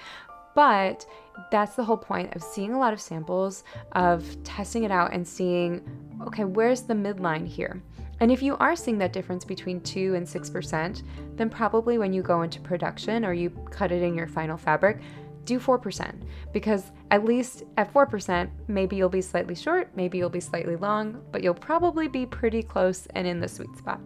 But 0.55 1.05
that's 1.51 1.75
the 1.75 1.85
whole 1.85 1.97
point 1.97 2.35
of 2.37 2.43
seeing 2.43 2.73
a 2.73 2.79
lot 2.79 2.93
of 2.93 3.01
samples, 3.01 3.65
of 3.93 4.25
testing 4.45 4.85
it 4.85 4.91
out 4.91 5.13
and 5.13 5.27
seeing, 5.27 5.83
okay, 6.27 6.45
where's 6.45 6.83
the 6.83 6.95
midline 6.95 7.47
here? 7.47 7.83
And 8.25 8.33
if 8.33 8.43
you 8.43 8.57
are 8.57 8.75
seeing 8.75 8.97
that 9.01 9.13
difference 9.13 9.45
between 9.45 9.83
2 9.83 10.15
and 10.15 10.27
6%, 10.27 11.03
then 11.37 11.51
probably 11.51 11.99
when 11.99 12.15
you 12.15 12.23
go 12.23 12.41
into 12.41 12.59
production 12.59 13.23
or 13.23 13.35
you 13.35 13.51
cut 13.71 13.93
it 13.93 14.01
in 14.01 14.15
your 14.15 14.27
final 14.27 14.57
fabric, 14.57 15.03
do 15.45 15.61
4% 15.61 16.23
because 16.51 16.91
at 17.11 17.27
least 17.27 17.65
at 17.77 17.93
4%, 17.93 18.49
maybe 18.67 18.97
you'll 18.97 19.11
be 19.11 19.21
slightly 19.21 19.55
short, 19.55 19.91
maybe 19.95 20.17
you'll 20.17 20.31
be 20.31 20.41
slightly 20.41 20.77
long, 20.77 21.21
but 21.33 21.43
you'll 21.43 21.53
probably 21.53 22.09
be 22.09 22.25
pretty 22.25 22.63
close 22.63 23.05
and 23.11 23.27
in 23.27 23.41
the 23.41 23.47
sweet 23.47 23.77
spot. 23.77 24.01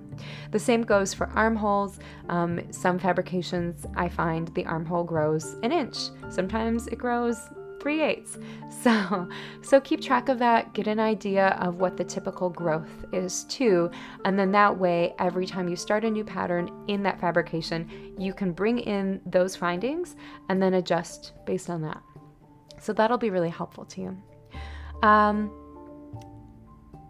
The 0.50 0.58
same 0.58 0.82
goes 0.82 1.14
for 1.14 1.28
armholes. 1.36 2.00
Um, 2.28 2.60
some 2.72 2.98
fabrications, 2.98 3.86
I 3.94 4.08
find 4.08 4.48
the 4.48 4.66
armhole 4.66 5.04
grows 5.04 5.54
an 5.62 5.70
inch. 5.70 5.96
Sometimes 6.28 6.88
it 6.88 6.98
grows 6.98 7.50
3 7.80 8.02
eighths. 8.02 8.38
So, 8.80 9.28
so 9.60 9.80
keep 9.80 10.00
track 10.00 10.28
of 10.28 10.38
that, 10.38 10.72
get 10.72 10.86
an 10.86 11.00
idea 11.00 11.48
of 11.60 11.80
what 11.80 11.96
the 11.96 12.04
typical 12.04 12.48
growth 12.48 13.04
is 13.12 13.42
too, 13.44 13.90
and 14.24 14.38
then 14.38 14.52
that 14.52 14.78
way, 14.78 15.16
every 15.18 15.46
time 15.46 15.68
you 15.68 15.74
start 15.74 16.04
a 16.04 16.10
new 16.10 16.22
pattern 16.22 16.70
in 16.86 17.02
that 17.02 17.20
fabrication, 17.20 18.14
you 18.16 18.32
can 18.32 18.52
bring 18.52 18.78
in 18.78 19.20
those 19.26 19.56
findings 19.56 20.14
and 20.48 20.62
then 20.62 20.74
adjust 20.74 21.32
based 21.44 21.68
on 21.68 21.82
that. 21.82 22.00
So 22.80 22.92
that'll 22.92 23.18
be 23.18 23.30
really 23.30 23.50
helpful 23.50 23.84
to 23.86 24.00
you. 24.00 24.16
Um, 25.02 25.50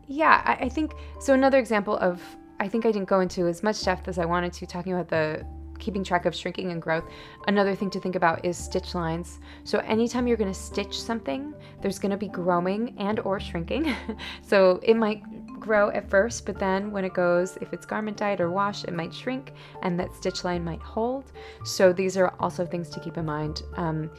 yeah, 0.07 0.43
I, 0.45 0.65
I 0.65 0.69
think 0.71 0.95
so. 1.21 1.35
Another 1.35 1.59
example 1.59 1.99
of 1.99 2.23
I 2.61 2.69
think 2.69 2.87
I 2.87 2.91
didn't 2.91 3.09
go 3.09 3.21
into 3.21 3.47
as 3.47 3.63
much 3.63 3.85
depth 3.85 4.09
as 4.09 4.19
I 4.19 4.25
wanted 4.25 4.53
to 4.55 4.67
talking 4.67 4.93
about 4.95 5.09
the 5.09 5.47
keeping 5.79 6.05
track 6.05 6.27
of 6.27 6.35
shrinking 6.35 6.73
and 6.73 6.81
growth, 6.81 7.05
another 7.47 7.75
thing 7.75 7.91
to 7.91 8.01
think 8.01 8.17
about 8.17 8.45
is 8.45 8.57
stitch 8.57 8.95
lines. 8.95 9.41
So 9.65 9.79
anytime 9.81 10.27
you're 10.27 10.37
going 10.37 10.53
to 10.53 10.59
stitch 10.59 11.01
something, 11.01 11.55
there's 11.81 11.99
going 11.99 12.11
to 12.11 12.17
be 12.17 12.29
growing 12.29 12.95
and 12.99 13.21
or 13.21 13.41
shrinking. 13.41 13.95
so 14.43 14.81
it 14.83 14.97
might 14.97 15.23
grow 15.59 15.91
at 15.91 16.09
first, 16.09 16.47
but 16.47 16.59
then 16.59 16.91
when 16.91 17.05
it 17.05 17.15
goes, 17.15 17.57
if 17.61 17.73
it's 17.73 17.85
garment 17.85 18.17
dyed 18.17 18.41
or 18.41 18.51
wash, 18.51 18.85
it 18.85 18.93
might 18.93 19.13
shrink 19.13 19.53
and 19.83 19.99
that 19.99 20.15
stitch 20.15 20.45
line 20.45 20.65
might 20.65 20.81
hold. 20.81 21.33
So 21.65 21.93
these 21.93 22.17
are 22.17 22.35
also 22.41 22.65
things 22.65 22.89
to 22.91 23.01
keep 23.01 23.17
in 23.17 23.27
mind. 23.27 23.63
Um, 23.77 24.11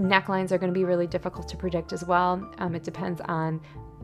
necklines 0.00 0.52
are 0.52 0.58
going 0.58 0.72
to 0.72 0.78
be 0.78 0.84
really 0.84 1.06
difficult 1.06 1.48
to 1.48 1.56
predict 1.56 1.92
as 1.92 2.04
well. 2.04 2.50
Um, 2.58 2.74
it 2.74 2.82
depends 2.82 3.20
on 3.22 3.60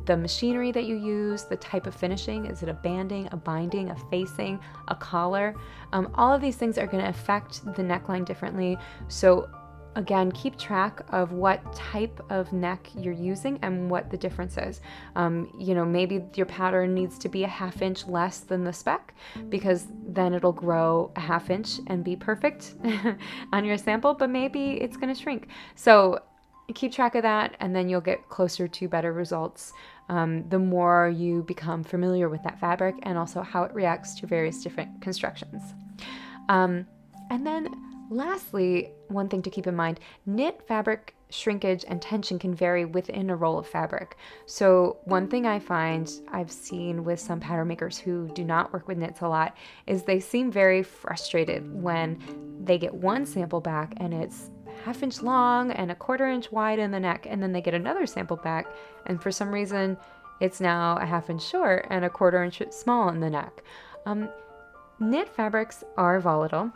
the 0.08 0.16
machinery 0.16 0.72
that 0.72 0.86
you 0.86 0.96
use, 0.96 1.44
the 1.44 1.56
type 1.56 1.86
of 1.86 1.94
finishing. 1.94 2.46
Is 2.46 2.62
it 2.62 2.68
a 2.70 2.74
banding, 2.74 3.28
a 3.30 3.36
binding, 3.36 3.90
a 3.90 3.96
facing, 4.10 4.58
a 4.88 4.94
collar? 4.94 5.54
Um, 5.92 6.10
all 6.14 6.34
of 6.34 6.40
these 6.40 6.56
things 6.56 6.78
are 6.78 6.86
going 6.86 7.04
to 7.04 7.10
affect 7.10 7.62
the 7.76 7.82
neckline 7.82 8.24
differently. 8.24 8.78
So 9.08 9.50
again, 9.96 10.32
keep 10.32 10.56
track 10.56 11.02
of 11.10 11.32
what 11.32 11.60
type 11.74 12.22
of 12.30 12.50
neck 12.54 12.88
you're 12.96 13.12
using 13.12 13.58
and 13.60 13.90
what 13.90 14.10
the 14.10 14.16
difference 14.16 14.56
is. 14.56 14.80
Um, 15.14 15.52
you 15.58 15.74
know, 15.74 15.84
maybe 15.84 16.24
your 16.34 16.46
pattern 16.46 16.94
needs 16.94 17.18
to 17.18 17.28
be 17.28 17.44
a 17.44 17.48
half 17.48 17.82
inch 17.82 18.06
less 18.06 18.38
than 18.38 18.64
the 18.64 18.72
spec 18.72 19.14
because 19.50 19.88
then 20.06 20.32
it'll 20.32 20.52
grow 20.52 21.12
a 21.16 21.20
half 21.20 21.50
inch 21.50 21.80
and 21.88 22.02
be 22.02 22.16
perfect 22.16 22.76
on 23.52 23.64
your 23.66 23.76
sample, 23.76 24.14
but 24.14 24.30
maybe 24.30 24.80
it's 24.80 24.96
going 24.96 25.14
to 25.14 25.20
shrink. 25.20 25.48
So 25.74 26.20
keep 26.74 26.92
track 26.92 27.14
of 27.14 27.22
that 27.22 27.56
and 27.60 27.74
then 27.74 27.88
you'll 27.88 28.00
get 28.00 28.28
closer 28.28 28.68
to 28.68 28.88
better 28.88 29.12
results 29.12 29.72
um, 30.08 30.48
the 30.48 30.58
more 30.58 31.08
you 31.08 31.42
become 31.42 31.84
familiar 31.84 32.28
with 32.28 32.42
that 32.42 32.58
fabric 32.58 32.96
and 33.02 33.18
also 33.18 33.42
how 33.42 33.62
it 33.64 33.74
reacts 33.74 34.14
to 34.20 34.26
various 34.26 34.62
different 34.62 35.00
constructions. 35.00 35.62
Um, 36.48 36.86
and 37.30 37.46
then 37.46 37.68
lastly, 38.10 38.92
one 39.08 39.28
thing 39.28 39.42
to 39.42 39.50
keep 39.50 39.66
in 39.66 39.76
mind 39.76 40.00
knit 40.26 40.62
fabric 40.66 41.14
shrinkage 41.30 41.84
and 41.86 42.00
tension 42.00 42.38
can 42.38 42.54
vary 42.54 42.84
within 42.84 43.30
a 43.30 43.36
roll 43.36 43.58
of 43.58 43.66
fabric. 43.66 44.16
So, 44.46 44.98
one 45.04 45.28
thing 45.28 45.46
I 45.46 45.58
find 45.58 46.10
I've 46.32 46.50
seen 46.50 47.04
with 47.04 47.20
some 47.20 47.40
pattern 47.40 47.68
makers 47.68 47.98
who 47.98 48.28
do 48.28 48.44
not 48.44 48.72
work 48.72 48.88
with 48.88 48.98
knits 48.98 49.20
a 49.20 49.28
lot 49.28 49.56
is 49.86 50.02
they 50.02 50.20
seem 50.20 50.50
very 50.50 50.82
frustrated 50.82 51.82
when 51.82 52.18
they 52.64 52.78
get 52.78 52.94
one 52.94 53.26
sample 53.26 53.60
back 53.60 53.92
and 53.98 54.14
it's 54.14 54.50
half 54.84 55.02
inch 55.02 55.22
long 55.22 55.70
and 55.72 55.90
a 55.90 55.94
quarter 55.94 56.26
inch 56.26 56.50
wide 56.52 56.78
in 56.78 56.90
the 56.90 57.00
neck, 57.00 57.26
and 57.28 57.42
then 57.42 57.52
they 57.52 57.60
get 57.60 57.74
another 57.74 58.06
sample 58.06 58.36
back, 58.36 58.66
and 59.06 59.22
for 59.22 59.30
some 59.30 59.52
reason 59.52 59.96
it's 60.40 60.60
now 60.60 60.96
a 60.98 61.06
half 61.06 61.30
inch 61.30 61.42
short 61.42 61.86
and 61.90 62.04
a 62.04 62.10
quarter 62.10 62.42
inch 62.42 62.62
small 62.70 63.08
in 63.08 63.20
the 63.20 63.30
neck. 63.30 63.62
Um, 64.06 64.28
knit 65.00 65.28
fabrics 65.28 65.84
are 65.96 66.20
volatile 66.20 66.72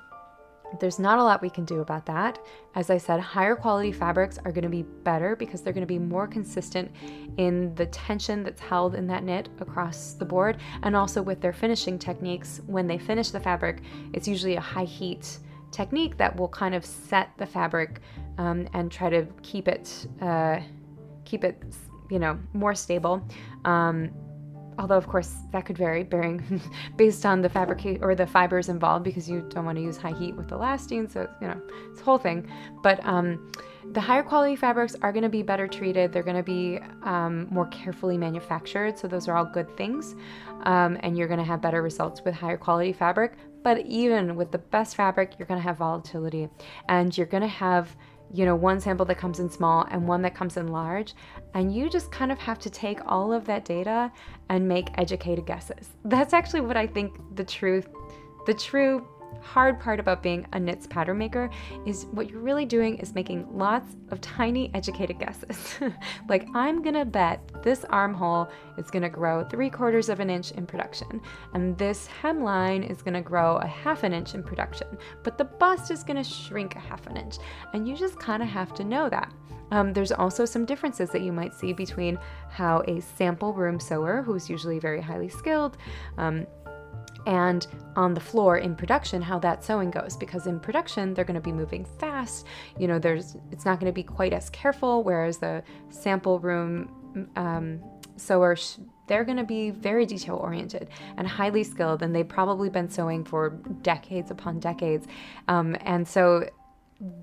there's 0.81 0.99
not 0.99 1.19
a 1.19 1.23
lot 1.23 1.43
we 1.43 1.51
can 1.51 1.65
do 1.65 1.81
about 1.81 2.07
that. 2.07 2.39
As 2.75 2.91
I 2.91 2.99
said, 2.99 3.21
higher 3.21 3.55
quality 3.55 3.93
fabrics 3.93 4.39
are 4.45 4.53
going 4.53 4.65
to 4.65 4.71
be 4.71 4.83
better 4.83 5.37
because 5.37 5.61
they're 5.61 5.73
going 5.73 5.87
to 5.87 5.87
be 5.87 5.99
more 5.99 6.27
consistent 6.27 6.91
in 7.37 7.75
the 7.75 7.87
tension 7.87 8.43
that's 8.43 8.61
held 8.61 8.95
in 8.95 9.07
that 9.09 9.25
knit 9.25 9.49
across 9.61 10.15
the 10.15 10.25
board 10.25 10.59
and 10.83 10.97
also 10.97 11.21
with 11.21 11.41
their 11.41 11.53
finishing 11.53 11.99
techniques. 11.99 12.61
When 12.67 12.87
they 12.87 12.99
finish 12.99 13.31
the 13.31 13.41
fabric, 13.41 13.83
it's 14.13 14.29
usually 14.29 14.57
a 14.57 14.61
high 14.61 14.85
heat 14.85 15.39
technique 15.73 16.17
that 16.19 16.37
will 16.37 16.49
kind 16.49 16.75
of 16.75 16.85
set 16.85 17.31
the 17.39 17.47
fabric 17.47 18.01
um, 18.39 18.69
and 18.75 18.93
try 18.93 19.11
to 19.11 19.27
keep 19.43 19.67
it 19.67 20.07
uh, 20.21 20.61
keep 21.25 21.45
it 21.45 21.63
you 22.11 22.19
know 22.19 22.39
more 22.53 22.75
stable. 22.75 23.23
Um, 23.65 24.11
although 24.79 24.97
of 24.97 25.07
course 25.09 25.35
that 25.53 25.67
could 25.67 25.77
vary 25.77 26.03
bearing 26.03 26.61
based 26.97 27.27
on 27.27 27.43
the 27.43 27.49
fabric 27.49 27.99
or 28.01 28.15
the 28.15 28.27
fibers 28.27 28.69
involved 28.69 29.05
because 29.05 29.29
you 29.29 29.47
don't 29.51 29.65
want 29.65 29.77
to 29.77 29.83
use 29.83 29.97
high 29.97 30.17
heat 30.19 30.35
with 30.35 30.51
elasting 30.51 31.09
so 31.09 31.29
you 31.41 31.47
know 31.47 31.61
it's 31.91 32.01
a 32.01 32.05
whole 32.05 32.19
thing 32.19 32.51
but 32.83 32.99
um, 33.05 33.53
the 33.93 34.01
higher 34.01 34.23
quality 34.23 34.55
fabrics 34.55 34.95
are 35.03 35.13
going 35.13 35.23
to 35.23 35.29
be 35.29 35.43
better 35.43 35.67
treated 35.67 36.13
they're 36.13 36.23
going 36.23 36.37
to 36.37 36.43
be 36.43 36.79
um, 37.03 37.49
more 37.51 37.67
carefully 37.67 38.17
manufactured 38.17 38.99
so 38.99 39.09
those 39.09 39.29
are 39.29 39.37
all 39.37 39.45
good 39.45 39.77
things 39.77 40.15
um, 40.65 40.97
and 41.01 41.19
you're 41.19 41.29
going 41.29 41.41
to 41.41 41.45
have 41.45 41.61
better 41.61 41.83
results 41.83 42.23
with 42.25 42.35
higher 42.35 42.57
quality 42.57 42.93
fabric 42.93 43.33
but 43.63 43.85
even 43.87 44.37
with 44.37 44.51
the 44.53 44.59
best 44.59 44.97
fabric 44.97 45.35
you're 45.39 45.47
going 45.47 45.59
to 45.61 45.67
have 45.67 45.79
volatility 45.79 46.49
and 46.89 47.17
you're 47.17 47.27
going 47.27 47.43
to 47.43 47.49
have 47.49 47.97
you 48.35 48.47
know, 48.47 48.57
one 48.57 48.81
sample 48.81 49.05
that 49.05 49.19
comes 49.19 49.41
in 49.41 49.51
small 49.51 49.87
and 49.91 50.09
one 50.09 50.23
that 50.23 50.35
comes 50.35 50.57
in 50.57 50.69
large. 50.69 51.15
And 51.55 51.75
you 51.75 51.91
just 51.91 52.11
kind 52.11 52.33
of 52.33 52.39
have 52.39 52.59
to 52.61 52.71
take 52.71 52.99
all 53.05 53.33
of 53.33 53.45
that 53.45 53.65
data 53.65 54.11
and 54.49 54.67
make 54.67 54.89
educated 54.95 55.45
guesses. 55.45 55.91
That's 56.07 56.33
actually 56.33 56.63
what 56.63 56.77
I 56.77 56.87
think 56.87 57.15
the 57.37 57.45
truth, 57.45 57.89
the 58.47 58.55
true 58.55 59.07
hard 59.41 59.81
part 59.81 60.01
about 60.01 60.23
being 60.23 60.47
a 60.53 60.61
knits 60.61 60.87
pattern 60.87 61.19
maker 61.19 61.51
is 61.87 62.07
what 62.13 62.29
you're 62.31 62.41
really 62.41 62.65
doing 62.65 62.99
is 62.99 63.15
making 63.15 63.47
lots 63.57 63.97
of 64.11 64.21
tiny 64.21 64.71
educated 64.75 65.19
guesses. 65.19 65.79
like 66.29 66.47
I'm 66.55 66.83
gonna 66.83 67.05
bet 67.05 67.41
this 67.63 67.85
armhole 67.85 68.49
is 68.79 68.91
gonna 68.91 69.11
grow 69.11 69.45
three 69.45 69.71
quarters 69.71 70.09
of 70.09 70.21
an 70.21 70.31
inch 70.31 70.53
in 70.53 70.67
production, 70.67 71.21
and 71.55 71.77
this 71.79 72.09
hemline 72.23 72.89
is 72.89 73.03
gonna 73.03 73.23
grow 73.23 73.57
a 73.57 73.67
half 73.67 74.03
an 74.03 74.13
inch 74.13 74.35
in 74.35 74.43
production, 74.43 74.87
but 75.23 75.39
the 75.39 75.45
bust 75.45 75.91
is 75.91 76.03
gonna 76.03 76.25
shrink 76.25 76.77
a 76.77 76.81
half 76.81 77.07
an 77.07 77.17
inch, 77.17 77.37
and 77.73 77.89
you 77.89 77.97
just 77.97 78.19
kind 78.19 78.43
of 78.43 78.49
have 78.49 78.75
to 78.75 78.85
know 78.85 79.09
that. 79.09 79.33
Um, 79.73 79.95
there's 79.95 80.13
also 80.13 80.45
some 80.45 80.67
differences 80.67 81.09
that 81.11 81.23
you 81.23 81.33
might 81.33 81.55
see 81.55 81.73
between 81.73 82.19
how 82.51 82.83
a 82.87 83.01
sample 83.01 83.55
room 83.55 83.81
sewer, 83.81 84.21
who's 84.21 84.51
usually 84.51 84.79
very 84.79 85.01
highly 85.01 85.31
skilled, 85.31 85.79
um, 86.19 86.47
and 87.27 87.67
on 87.97 88.15
the 88.15 88.21
floor 88.21 88.59
in 88.59 88.75
production 88.75 89.23
how 89.23 89.39
that 89.39 89.65
sewing 89.65 89.91
goes. 89.91 90.17
Because 90.17 90.47
in 90.47 90.61
production 90.61 91.15
they're 91.15 91.25
going 91.25 91.35
to 91.35 91.41
be 91.41 91.53
moving 91.53 91.85
fast. 91.85 92.47
You 92.79 92.89
know 92.89 92.99
there's 92.99 93.37
it's 93.51 93.65
not 93.65 93.81
going 93.81 93.91
to 93.91 93.95
be 93.95 94.03
quite 94.03 94.33
as 94.33 94.51
careful 94.51 95.03
whereas 95.03 95.39
the 95.39 95.63
sample 95.91 96.39
room 96.39 97.29
um, 97.37 97.81
sewer 98.17 98.57
they're 99.09 99.25
going 99.25 99.37
to 99.37 99.45
be 99.45 99.71
very 99.71 100.07
detail 100.07 100.37
oriented 100.37 100.89
and 101.17 101.27
highly 101.27 101.65
skilled 101.65 102.03
and 102.03 102.15
they've 102.15 102.29
probably 102.29 102.71
been 102.71 102.89
sewing 102.89 103.25
for 103.25 103.51
decades 103.83 104.31
upon 104.31 104.61
decades. 104.61 105.07
Um, 105.49 105.77
and 105.81 106.07
so 106.07 106.49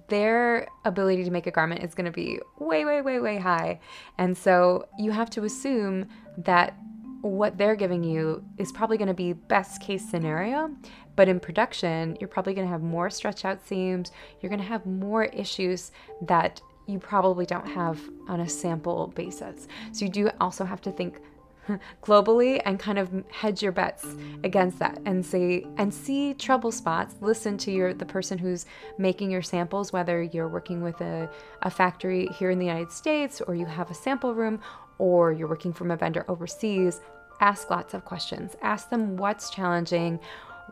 their 0.10 0.68
ability 0.84 1.24
to 1.24 1.32
make 1.32 1.48
a 1.48 1.52
garment 1.52 1.84
is 1.84 1.96
going 1.96 2.06
to 2.06 2.12
be 2.12 2.40
way 2.60 2.84
way 2.86 3.02
way 3.02 3.20
way 3.20 3.38
high. 3.38 3.80
And 4.18 4.38
so 4.38 4.88
you 4.98 5.12
have 5.12 5.30
to 5.32 5.46
assume 5.46 6.08
that 6.38 6.78
what 7.21 7.58
they're 7.58 7.75
giving 7.75 8.03
you 8.03 8.43
is 8.58 8.71
probably 8.71 8.97
going 8.97 9.08
to 9.08 9.13
be 9.13 9.34
best 9.34 9.82
case 9.82 10.10
scenario 10.10 10.69
but 11.15 11.27
in 11.27 11.39
production 11.39 12.15
you're 12.19 12.29
probably 12.29 12.53
going 12.53 12.65
to 12.65 12.71
have 12.71 12.82
more 12.82 13.10
stretch 13.10 13.43
out 13.43 13.65
seams 13.65 14.12
you're 14.41 14.49
going 14.49 14.62
to 14.62 14.65
have 14.65 14.86
more 14.86 15.25
issues 15.25 15.91
that 16.21 16.62
you 16.89 16.99
probably 16.99 17.45
don't 17.45 17.67
have 17.67 17.99
on 18.27 18.41
a 18.41 18.49
sample 18.49 19.08
basis. 19.15 19.67
So 19.91 20.05
you 20.05 20.12
do 20.12 20.29
also 20.41 20.65
have 20.65 20.82
to 20.82 20.91
think 20.91 21.19
globally 22.01 22.62
and 22.65 22.79
kind 22.79 22.97
of 22.97 23.12
hedge 23.29 23.62
your 23.62 23.71
bets 23.71 24.05
against 24.43 24.79
that 24.79 24.99
and 25.05 25.23
say 25.23 25.67
and 25.77 25.93
see 25.93 26.34
trouble 26.34 26.71
spots. 26.71 27.15
Listen 27.21 27.58
to 27.60 27.71
your 27.71 27.93
the 27.93 28.05
person 28.05 28.39
who's 28.39 28.65
making 28.97 29.29
your 29.29 29.43
samples 29.43 29.93
whether 29.93 30.23
you're 30.23 30.47
working 30.47 30.82
with 30.82 30.99
a, 31.01 31.29
a 31.62 31.69
factory 31.69 32.27
here 32.39 32.49
in 32.49 32.58
the 32.58 32.65
united 32.65 32.91
states 32.91 33.39
or 33.41 33.53
you 33.53 33.67
have 33.67 33.91
a 33.91 33.93
sample 33.93 34.34
room 34.34 34.60
or 35.00 35.32
you're 35.32 35.48
working 35.48 35.74
from 35.74 35.90
a 35.90 35.98
vendor 35.98 36.24
overseas, 36.28 37.02
ask 37.42 37.70
lots 37.70 37.94
of 37.94 38.06
questions. 38.06 38.56
Ask 38.62 38.90
them 38.90 39.18
what's 39.18 39.50
challenging, 39.50 40.20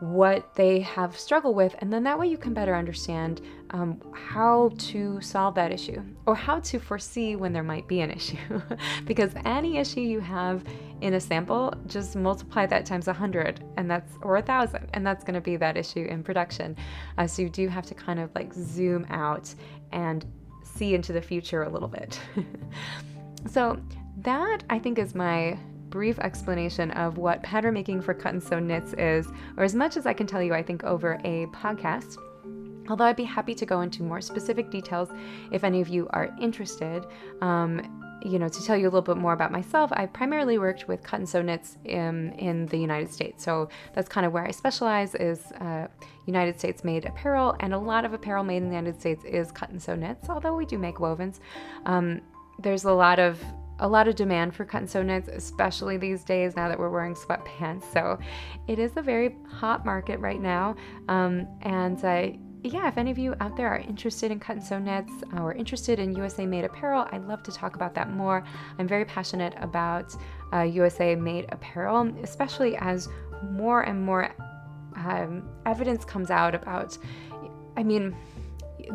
what 0.00 0.54
they 0.54 0.80
have 0.80 1.18
struggled 1.18 1.56
with, 1.56 1.74
and 1.80 1.92
then 1.92 2.04
that 2.04 2.18
way 2.18 2.28
you 2.28 2.38
can 2.38 2.54
better 2.54 2.74
understand 2.74 3.40
um, 3.70 4.00
how 4.12 4.70
to 4.78 5.20
solve 5.20 5.54
that 5.56 5.72
issue 5.72 6.00
or 6.26 6.34
how 6.34 6.60
to 6.60 6.78
foresee 6.78 7.36
when 7.36 7.52
there 7.52 7.62
might 7.62 7.88
be 7.88 8.00
an 8.00 8.10
issue. 8.10 8.62
because 9.06 9.32
any 9.44 9.78
issue 9.78 10.00
you 10.00 10.20
have 10.20 10.62
in 11.00 11.14
a 11.14 11.20
sample, 11.20 11.74
just 11.86 12.14
multiply 12.16 12.66
that 12.66 12.86
times 12.86 13.08
a 13.08 13.12
hundred, 13.12 13.64
and 13.76 13.90
that's 13.90 14.12
or 14.22 14.36
a 14.36 14.42
thousand, 14.42 14.88
and 14.94 15.06
that's 15.06 15.24
going 15.24 15.34
to 15.34 15.40
be 15.40 15.56
that 15.56 15.76
issue 15.76 16.04
in 16.04 16.22
production. 16.22 16.76
Uh, 17.16 17.26
so 17.26 17.42
you 17.42 17.48
do 17.48 17.68
have 17.68 17.86
to 17.86 17.94
kind 17.94 18.20
of 18.20 18.30
like 18.34 18.52
zoom 18.52 19.04
out 19.10 19.52
and 19.92 20.26
see 20.62 20.94
into 20.94 21.12
the 21.12 21.22
future 21.22 21.64
a 21.64 21.68
little 21.68 21.88
bit. 21.88 22.20
so 23.46 23.80
that 24.22 24.64
I 24.70 24.78
think 24.78 24.98
is 24.98 25.14
my 25.14 25.58
brief 25.90 26.18
explanation 26.18 26.90
of 26.92 27.18
what 27.18 27.42
pattern 27.42 27.74
making 27.74 28.02
for 28.02 28.14
cut 28.14 28.32
and 28.32 28.42
sew 28.42 28.58
knits 28.58 28.92
is, 28.94 29.26
or 29.56 29.64
as 29.64 29.74
much 29.74 29.96
as 29.96 30.06
I 30.06 30.12
can 30.12 30.26
tell 30.26 30.42
you, 30.42 30.54
I 30.54 30.62
think, 30.62 30.84
over 30.84 31.18
a 31.24 31.46
podcast. 31.46 32.16
Although 32.88 33.04
I'd 33.04 33.16
be 33.16 33.24
happy 33.24 33.54
to 33.54 33.66
go 33.66 33.82
into 33.82 34.02
more 34.02 34.20
specific 34.20 34.70
details 34.70 35.10
if 35.52 35.62
any 35.62 35.80
of 35.80 35.88
you 35.88 36.08
are 36.10 36.34
interested. 36.40 37.06
Um, 37.42 38.04
you 38.24 38.38
know, 38.38 38.48
to 38.48 38.64
tell 38.64 38.76
you 38.76 38.84
a 38.84 38.90
little 38.90 39.02
bit 39.02 39.16
more 39.16 39.32
about 39.32 39.52
myself, 39.52 39.90
I 39.92 40.06
primarily 40.06 40.58
worked 40.58 40.88
with 40.88 41.02
cut 41.02 41.20
and 41.20 41.28
sew 41.28 41.40
knits 41.40 41.78
in, 41.84 42.32
in 42.32 42.66
the 42.66 42.76
United 42.76 43.12
States. 43.12 43.44
So 43.44 43.68
that's 43.94 44.08
kind 44.08 44.26
of 44.26 44.32
where 44.32 44.44
I 44.44 44.50
specialize 44.50 45.14
is 45.14 45.52
uh, 45.60 45.86
United 46.26 46.58
States 46.58 46.82
made 46.82 47.04
apparel, 47.04 47.54
and 47.60 47.72
a 47.72 47.78
lot 47.78 48.04
of 48.04 48.14
apparel 48.14 48.42
made 48.42 48.58
in 48.58 48.70
the 48.70 48.74
United 48.74 48.98
States 48.98 49.24
is 49.24 49.52
cut 49.52 49.70
and 49.70 49.80
sew 49.80 49.94
knits, 49.94 50.28
although 50.28 50.56
we 50.56 50.66
do 50.66 50.78
make 50.78 50.96
wovens. 50.96 51.38
Um, 51.86 52.20
there's 52.58 52.84
a 52.84 52.92
lot 52.92 53.20
of 53.20 53.40
a 53.80 53.88
lot 53.88 54.08
of 54.08 54.16
demand 54.16 54.54
for 54.54 54.64
cut 54.64 54.82
and 54.82 54.90
sew 54.90 55.02
knits, 55.02 55.28
especially 55.28 55.96
these 55.96 56.24
days 56.24 56.56
now 56.56 56.68
that 56.68 56.78
we're 56.78 56.90
wearing 56.90 57.14
sweatpants. 57.14 57.84
So 57.92 58.18
it 58.66 58.78
is 58.78 58.92
a 58.96 59.02
very 59.02 59.36
hot 59.48 59.84
market 59.84 60.18
right 60.20 60.40
now. 60.40 60.74
Um, 61.08 61.46
and 61.62 62.04
uh, 62.04 62.28
yeah, 62.64 62.88
if 62.88 62.98
any 62.98 63.10
of 63.10 63.18
you 63.18 63.34
out 63.40 63.56
there 63.56 63.68
are 63.68 63.78
interested 63.78 64.32
in 64.32 64.40
cut 64.40 64.56
and 64.56 64.64
sew 64.64 64.78
knits 64.78 65.12
or 65.36 65.52
interested 65.52 65.98
in 65.98 66.14
USA 66.16 66.44
made 66.44 66.64
apparel, 66.64 67.06
I'd 67.12 67.26
love 67.26 67.42
to 67.44 67.52
talk 67.52 67.76
about 67.76 67.94
that 67.94 68.10
more. 68.10 68.44
I'm 68.78 68.88
very 68.88 69.04
passionate 69.04 69.54
about 69.58 70.14
uh, 70.52 70.62
USA 70.62 71.14
made 71.14 71.46
apparel, 71.50 72.12
especially 72.22 72.76
as 72.76 73.08
more 73.50 73.82
and 73.82 74.02
more 74.02 74.34
um, 74.96 75.48
evidence 75.66 76.04
comes 76.04 76.30
out 76.30 76.54
about, 76.54 76.98
I 77.76 77.84
mean, 77.84 78.16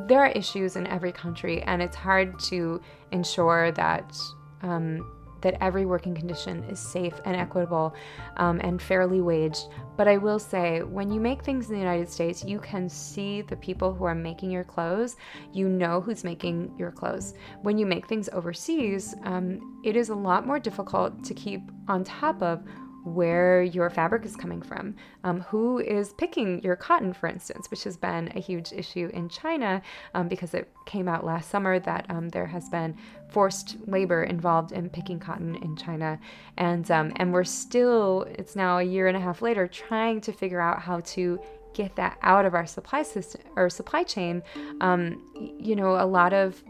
there 0.08 0.20
are 0.20 0.30
issues 0.30 0.76
in 0.76 0.88
every 0.88 1.12
country, 1.12 1.62
and 1.64 1.82
it's 1.82 1.96
hard 1.96 2.40
to 2.40 2.82
ensure 3.12 3.72
that 3.74 4.18
um, 4.64 5.06
that 5.44 5.62
every 5.62 5.86
working 5.86 6.16
condition 6.16 6.64
is 6.64 6.80
safe 6.80 7.14
and 7.26 7.36
equitable 7.36 7.94
um, 8.38 8.60
and 8.64 8.82
fairly 8.82 9.22
waged. 9.22 9.68
But 9.98 10.08
I 10.08 10.18
will 10.18 10.40
say, 10.40 10.82
when 10.82 11.12
you 11.12 11.20
make 11.20 11.44
things 11.44 11.68
in 11.68 11.74
the 11.74 11.80
United 11.80 12.10
States, 12.10 12.44
you 12.44 12.60
can 12.60 12.90
see 12.90 13.42
the 13.42 13.58
people 13.58 13.94
who 13.94 14.06
are 14.06 14.16
making 14.16 14.50
your 14.50 14.64
clothes. 14.64 15.18
You 15.52 15.68
know 15.70 16.02
who's 16.02 16.24
making 16.24 16.74
your 16.80 16.92
clothes. 16.92 17.36
When 17.62 17.78
you 17.78 17.86
make 17.86 18.08
things 18.08 18.30
overseas, 18.32 19.14
um, 19.24 19.82
it 19.84 19.96
is 19.96 20.10
a 20.10 20.16
lot 20.16 20.48
more 20.48 20.60
difficult 20.60 21.24
to 21.26 21.34
keep 21.34 21.62
on 21.88 22.04
top 22.04 22.42
of 22.42 22.64
where 23.04 23.62
your 23.62 23.90
fabric 23.90 24.26
is 24.26 24.36
coming 24.36 24.62
from, 24.62 24.96
um, 25.24 25.42
who 25.42 25.80
is 25.80 26.14
picking 26.14 26.62
your 26.64 26.76
cotton, 26.76 27.14
for 27.14 27.28
instance, 27.28 27.70
which 27.70 27.84
has 27.84 27.98
been 27.98 28.32
a 28.36 28.40
huge 28.40 28.72
issue 28.72 29.10
in 29.14 29.30
China 29.30 29.82
um, 30.14 30.28
because 30.28 30.54
it 30.54 30.70
came 30.86 31.08
out 31.08 31.26
last 31.26 31.50
summer 31.50 31.80
that 31.80 32.06
um, 32.10 32.30
there 32.30 32.46
has 32.46 32.70
been 32.70 32.96
forced 33.30 33.78
labor 33.88 34.24
involved 34.24 34.72
in 34.72 34.90
picking 34.90 35.20
cotton 35.20 35.56
in 35.56 35.76
China, 35.76 36.20
and 36.58 36.90
um, 36.92 37.12
and 37.18 37.34
we're 37.34 37.44
still 37.44 38.26
it's 38.38 38.56
now 38.56 38.78
a 38.78 38.84
year 38.84 39.08
and 39.08 39.18
a 39.18 39.20
half 39.20 39.42
later 39.42 39.68
trying 39.68 40.22
to 40.22 40.32
figure 40.32 40.62
out 40.62 40.82
how 40.82 41.00
to 41.02 41.40
get 41.74 41.96
that 41.96 42.18
out 42.22 42.46
of 42.46 42.54
our 42.54 42.66
supply 42.66 43.04
system 43.04 43.42
or 43.56 43.70
supply 43.70 44.04
chain. 44.04 44.44
Um, 44.82 45.22
you 45.60 45.76
know, 45.76 45.96
a 45.96 46.06
lot 46.06 46.34
of 46.34 46.64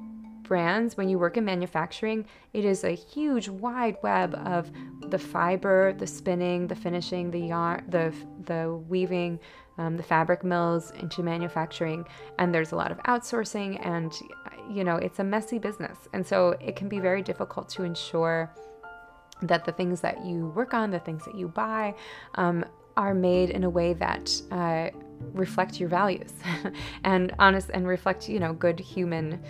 brands, 0.44 0.98
when 0.98 1.10
you 1.10 1.18
work 1.18 1.38
in 1.38 1.46
manufacturing, 1.46 2.26
it 2.54 2.66
is 2.66 2.84
a 2.84 2.92
huge 2.92 3.50
wide 3.50 3.98
web 4.04 4.36
of 4.46 4.72
the 5.10 5.18
fiber, 5.18 5.94
the 5.94 6.08
spinning, 6.08 6.68
the 6.68 6.76
finishing, 6.76 7.32
the 7.32 7.40
yarn, 7.40 7.84
the 7.90 8.14
the 8.46 8.76
weaving, 8.88 9.40
um, 9.78 9.98
the 9.98 10.04
fabric 10.04 10.44
mills 10.44 10.92
into 11.00 11.24
manufacturing, 11.24 12.06
and 12.40 12.54
there's 12.54 12.72
a 12.72 12.76
lot 12.76 12.92
of 12.92 12.98
outsourcing, 13.00 13.84
and 13.86 14.14
you 14.70 14.84
know 14.84 14.98
it's 14.98 15.20
a 15.20 15.24
messy 15.24 15.60
business, 15.60 15.98
and 16.14 16.26
so 16.26 16.50
it 16.62 16.76
can 16.76 16.88
be 16.88 17.00
very 17.00 17.22
difficult 17.22 17.70
to 17.70 17.84
ensure 17.84 18.54
that 19.42 19.66
the 19.66 19.72
things 19.72 20.02
that 20.02 20.24
you 20.26 20.48
work 20.56 20.74
on, 20.74 20.92
the 20.92 21.00
things 21.00 21.26
that 21.26 21.36
you 21.36 21.48
buy, 21.48 21.94
um, 22.36 22.64
are 22.96 23.14
made 23.14 23.50
in 23.50 23.64
a 23.64 23.70
way 23.70 23.94
that 23.94 24.42
uh, 24.52 24.90
reflect 25.34 25.80
your 25.80 25.90
values 25.90 26.34
and 27.04 27.34
honest 27.40 27.72
and 27.74 27.88
reflect 27.88 28.30
you 28.30 28.40
know 28.40 28.54
good 28.54 28.80
human 28.80 29.42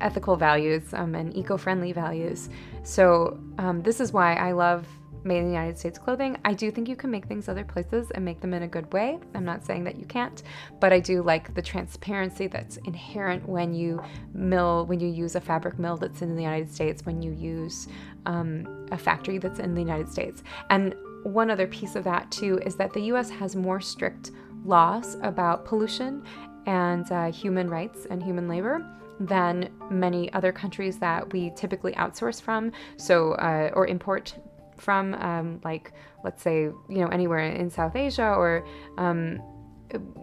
ethical 0.00 0.36
values 0.36 0.92
um, 0.94 1.14
and 1.14 1.36
eco-friendly 1.36 1.92
values. 1.92 2.48
So 2.82 3.38
um, 3.58 3.82
this 3.82 4.00
is 4.00 4.12
why 4.12 4.34
i 4.34 4.52
love 4.52 4.86
made 5.24 5.38
in 5.38 5.46
the 5.46 5.50
united 5.50 5.76
states 5.76 5.98
clothing. 5.98 6.36
I 6.44 6.54
do 6.54 6.70
think 6.70 6.88
you 6.88 6.94
can 6.94 7.10
make 7.10 7.26
things 7.26 7.48
other 7.48 7.64
places 7.64 8.12
and 8.12 8.24
make 8.24 8.40
them 8.40 8.54
in 8.54 8.62
a 8.62 8.68
good 8.68 8.92
way. 8.92 9.18
I'm 9.34 9.44
not 9.44 9.64
saying 9.66 9.82
that 9.84 9.98
you 9.98 10.06
can't 10.06 10.42
but 10.80 10.92
i 10.92 11.00
do 11.00 11.22
like 11.22 11.52
the 11.54 11.62
transparency 11.62 12.46
that's 12.46 12.76
inherent 12.78 13.48
when 13.48 13.74
you 13.74 14.00
mill 14.34 14.86
when 14.86 15.00
you 15.00 15.08
use 15.08 15.34
a 15.34 15.40
fabric 15.40 15.78
mill 15.78 15.96
that's 15.96 16.22
in 16.22 16.36
the 16.36 16.42
united 16.42 16.72
states 16.72 17.04
when 17.04 17.22
you 17.22 17.32
use 17.32 17.88
um, 18.26 18.86
a 18.92 18.98
factory 18.98 19.38
that's 19.38 19.58
in 19.58 19.74
the 19.74 19.80
united 19.80 20.08
states. 20.08 20.42
And 20.70 20.94
one 21.26 21.50
other 21.50 21.66
piece 21.66 21.96
of 21.96 22.04
that 22.04 22.30
too 22.30 22.60
is 22.64 22.76
that 22.76 22.92
the 22.92 23.02
US 23.12 23.28
has 23.30 23.56
more 23.56 23.80
strict 23.80 24.30
laws 24.64 25.16
about 25.22 25.64
pollution 25.64 26.22
and 26.66 27.10
uh, 27.10 27.30
human 27.32 27.68
rights 27.68 28.06
and 28.10 28.22
human 28.22 28.48
labor 28.48 28.84
than 29.20 29.70
many 29.90 30.32
other 30.32 30.52
countries 30.52 30.98
that 30.98 31.32
we 31.32 31.50
typically 31.56 31.92
outsource 31.92 32.40
from. 32.40 32.72
So 32.96 33.32
uh, 33.32 33.70
or 33.74 33.86
import 33.86 34.34
from 34.78 35.14
um, 35.14 35.60
like 35.64 35.92
let's 36.24 36.42
say 36.42 36.62
you 36.64 36.76
know 36.88 37.08
anywhere 37.08 37.40
in 37.40 37.70
south 37.70 37.96
asia 37.96 38.26
or 38.26 38.66
um, 38.98 39.38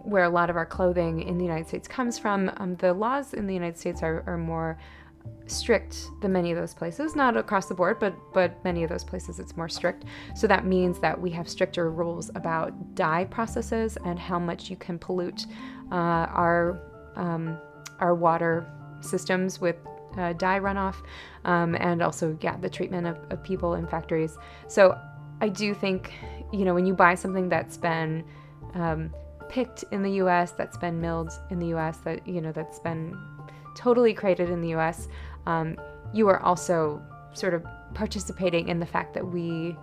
where 0.04 0.24
a 0.24 0.28
lot 0.28 0.50
of 0.50 0.56
our 0.56 0.66
clothing 0.66 1.22
in 1.22 1.38
the 1.38 1.44
united 1.44 1.66
states 1.66 1.88
comes 1.88 2.18
from. 2.18 2.50
Um, 2.58 2.76
the 2.76 2.92
laws 2.92 3.34
in 3.34 3.46
the 3.46 3.54
united 3.54 3.78
states 3.78 4.02
are, 4.02 4.22
are 4.26 4.38
more 4.38 4.78
strict 5.46 6.08
than 6.20 6.32
many 6.32 6.52
of 6.52 6.58
those 6.58 6.74
places. 6.74 7.16
Not 7.16 7.36
across 7.36 7.66
the 7.66 7.74
board 7.74 7.98
but 7.98 8.14
but 8.32 8.62
many 8.64 8.84
of 8.84 8.90
those 8.90 9.04
places 9.04 9.38
it's 9.38 9.56
more 9.56 9.68
strict. 9.68 10.04
So 10.36 10.46
that 10.46 10.66
means 10.66 11.00
that 11.00 11.18
we 11.18 11.30
have 11.30 11.48
stricter 11.48 11.90
rules 11.90 12.30
about 12.34 12.94
dye 12.94 13.24
processes 13.24 13.96
and 14.04 14.18
how 14.18 14.38
much 14.38 14.70
you 14.70 14.76
can 14.76 14.98
pollute 14.98 15.46
uh, 15.90 15.94
our 15.94 16.80
um, 17.16 17.58
our 18.00 18.14
water 18.14 18.66
systems 19.04 19.60
with 19.60 19.76
uh, 20.18 20.32
dye 20.34 20.60
runoff 20.60 20.96
um, 21.44 21.74
and 21.80 22.02
also 22.02 22.36
yeah 22.40 22.56
the 22.58 22.70
treatment 22.70 23.06
of, 23.06 23.18
of 23.30 23.42
people 23.42 23.74
in 23.74 23.86
factories. 23.86 24.36
So 24.68 24.98
i 25.40 25.48
do 25.48 25.74
think 25.74 26.12
you 26.52 26.64
know 26.64 26.74
when 26.74 26.86
you 26.86 26.94
buy 26.94 27.14
something 27.16 27.48
that's 27.48 27.76
been 27.76 28.24
um, 28.74 29.12
picked 29.48 29.84
in 29.90 30.02
the 30.02 30.10
us 30.20 30.52
that's 30.52 30.76
been 30.76 31.00
milled 31.00 31.32
in 31.50 31.58
the 31.58 31.68
us 31.74 31.98
that 31.98 32.26
you 32.26 32.40
know 32.40 32.52
that's 32.52 32.78
been 32.78 33.16
totally 33.74 34.14
created 34.14 34.50
in 34.50 34.60
the 34.60 34.74
US, 34.74 35.08
um, 35.46 35.76
you 36.12 36.28
are 36.28 36.40
also 36.40 37.02
sort 37.32 37.54
of 37.54 37.64
participating 37.94 38.68
in 38.68 38.78
the 38.78 38.86
fact 38.86 39.14
that 39.14 39.26
we 39.26 39.76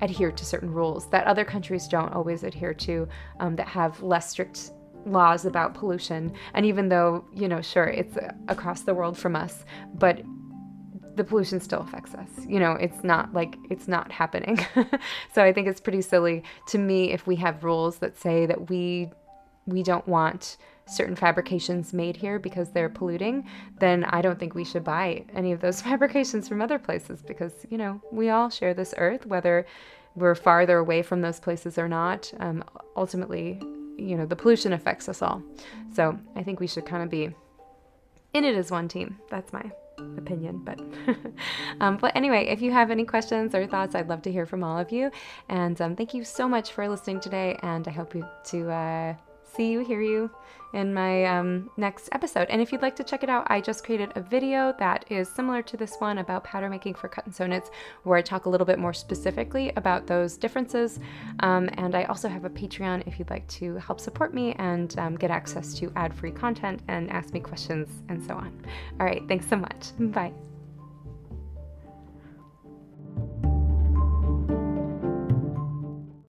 adhere 0.00 0.32
to 0.32 0.44
certain 0.44 0.72
rules 0.72 1.08
that 1.10 1.26
other 1.26 1.44
countries 1.44 1.86
don't 1.86 2.12
always 2.12 2.42
adhere 2.42 2.74
to, 2.74 3.08
um, 3.40 3.56
that 3.56 3.68
have 3.68 4.02
less 4.02 4.30
strict 4.30 4.70
laws 5.06 5.44
about 5.44 5.74
pollution. 5.74 6.32
And 6.54 6.66
even 6.66 6.88
though, 6.88 7.24
you 7.32 7.48
know, 7.48 7.60
sure, 7.60 7.86
it's 7.86 8.16
across 8.48 8.82
the 8.82 8.94
world 8.94 9.18
from 9.18 9.36
us, 9.36 9.64
but 9.94 10.22
the 11.16 11.24
pollution 11.24 11.60
still 11.60 11.80
affects 11.80 12.14
us. 12.14 12.28
You 12.46 12.58
know, 12.58 12.72
it's 12.72 13.04
not 13.04 13.32
like 13.32 13.56
it's 13.70 13.86
not 13.86 14.10
happening. 14.10 14.58
so 15.34 15.44
I 15.44 15.52
think 15.52 15.68
it's 15.68 15.80
pretty 15.80 16.02
silly 16.02 16.42
to 16.68 16.78
me 16.78 17.12
if 17.12 17.26
we 17.26 17.36
have 17.36 17.62
rules 17.64 17.98
that 17.98 18.18
say 18.18 18.46
that 18.46 18.68
we 18.68 19.10
we 19.66 19.82
don't 19.82 20.06
want 20.06 20.56
certain 20.86 21.16
fabrications 21.16 21.92
made 21.92 22.16
here 22.16 22.38
because 22.38 22.70
they're 22.70 22.90
polluting, 22.90 23.48
then 23.78 24.04
I 24.04 24.20
don't 24.20 24.38
think 24.38 24.54
we 24.54 24.64
should 24.64 24.84
buy 24.84 25.24
any 25.34 25.52
of 25.52 25.60
those 25.60 25.80
fabrications 25.88 26.48
from 26.48 26.60
other 26.60 26.78
places 26.78 27.22
because, 27.22 27.52
you 27.70 27.78
know, 27.78 28.00
we 28.12 28.28
all 28.30 28.50
share 28.50 28.74
this 28.74 28.94
earth, 28.98 29.24
whether 29.26 29.66
we're 30.14 30.34
farther 30.34 30.78
away 30.78 31.02
from 31.02 31.22
those 31.22 31.40
places 31.40 31.78
or 31.78 31.88
not. 31.88 32.32
Um, 32.38 32.62
ultimately, 32.96 33.60
you 33.96 34.16
know, 34.16 34.26
the 34.26 34.36
pollution 34.36 34.72
affects 34.72 35.08
us 35.08 35.22
all. 35.22 35.42
So 35.94 36.18
I 36.36 36.42
think 36.42 36.60
we 36.60 36.66
should 36.66 36.86
kind 36.86 37.02
of 37.02 37.10
be 37.10 37.30
in 38.32 38.44
it 38.44 38.56
as 38.56 38.70
one 38.70 38.88
team. 38.88 39.18
That's 39.30 39.52
my 39.52 39.70
opinion 40.16 40.60
but 40.64 40.80
um, 41.80 41.96
but 41.96 42.14
anyway 42.16 42.46
if 42.46 42.60
you 42.60 42.72
have 42.72 42.90
any 42.90 43.04
questions 43.04 43.54
or 43.54 43.66
thoughts 43.66 43.94
i'd 43.94 44.08
love 44.08 44.22
to 44.22 44.30
hear 44.30 44.44
from 44.44 44.64
all 44.64 44.78
of 44.78 44.90
you 44.90 45.10
and 45.48 45.80
um, 45.80 45.94
thank 45.94 46.12
you 46.12 46.24
so 46.24 46.48
much 46.48 46.72
for 46.72 46.88
listening 46.88 47.20
today 47.20 47.56
and 47.62 47.86
i 47.86 47.90
hope 47.90 48.14
you 48.14 48.26
to 48.44 48.68
uh, 48.70 49.14
see 49.54 49.70
you, 49.70 49.80
hear 49.80 50.00
you 50.00 50.30
in 50.74 50.92
my 50.92 51.24
um, 51.24 51.70
next 51.76 52.08
episode. 52.12 52.48
And 52.50 52.60
if 52.60 52.72
you'd 52.72 52.82
like 52.82 52.96
to 52.96 53.04
check 53.04 53.22
it 53.22 53.30
out, 53.30 53.46
I 53.46 53.60
just 53.60 53.84
created 53.84 54.12
a 54.16 54.20
video 54.20 54.74
that 54.78 55.04
is 55.08 55.28
similar 55.28 55.62
to 55.62 55.76
this 55.76 55.96
one 55.98 56.18
about 56.18 56.44
pattern 56.44 56.70
making 56.70 56.94
for 56.94 57.08
cut 57.08 57.24
and 57.24 57.34
sew 57.34 57.46
knits, 57.46 57.70
where 58.02 58.18
I 58.18 58.22
talk 58.22 58.46
a 58.46 58.48
little 58.48 58.66
bit 58.66 58.78
more 58.78 58.92
specifically 58.92 59.72
about 59.76 60.06
those 60.06 60.36
differences. 60.36 60.98
Um, 61.40 61.70
and 61.74 61.94
I 61.94 62.04
also 62.04 62.28
have 62.28 62.44
a 62.44 62.50
Patreon 62.50 63.06
if 63.06 63.18
you'd 63.18 63.30
like 63.30 63.46
to 63.48 63.76
help 63.76 64.00
support 64.00 64.34
me 64.34 64.54
and 64.54 64.98
um, 64.98 65.14
get 65.14 65.30
access 65.30 65.74
to 65.74 65.92
ad 65.96 66.12
free 66.12 66.32
content 66.32 66.82
and 66.88 67.10
ask 67.10 67.32
me 67.32 67.40
questions 67.40 68.02
and 68.08 68.22
so 68.22 68.34
on. 68.34 68.52
All 68.98 69.06
right, 69.06 69.22
thanks 69.28 69.48
so 69.48 69.56
much. 69.56 69.92
Bye. 69.98 70.32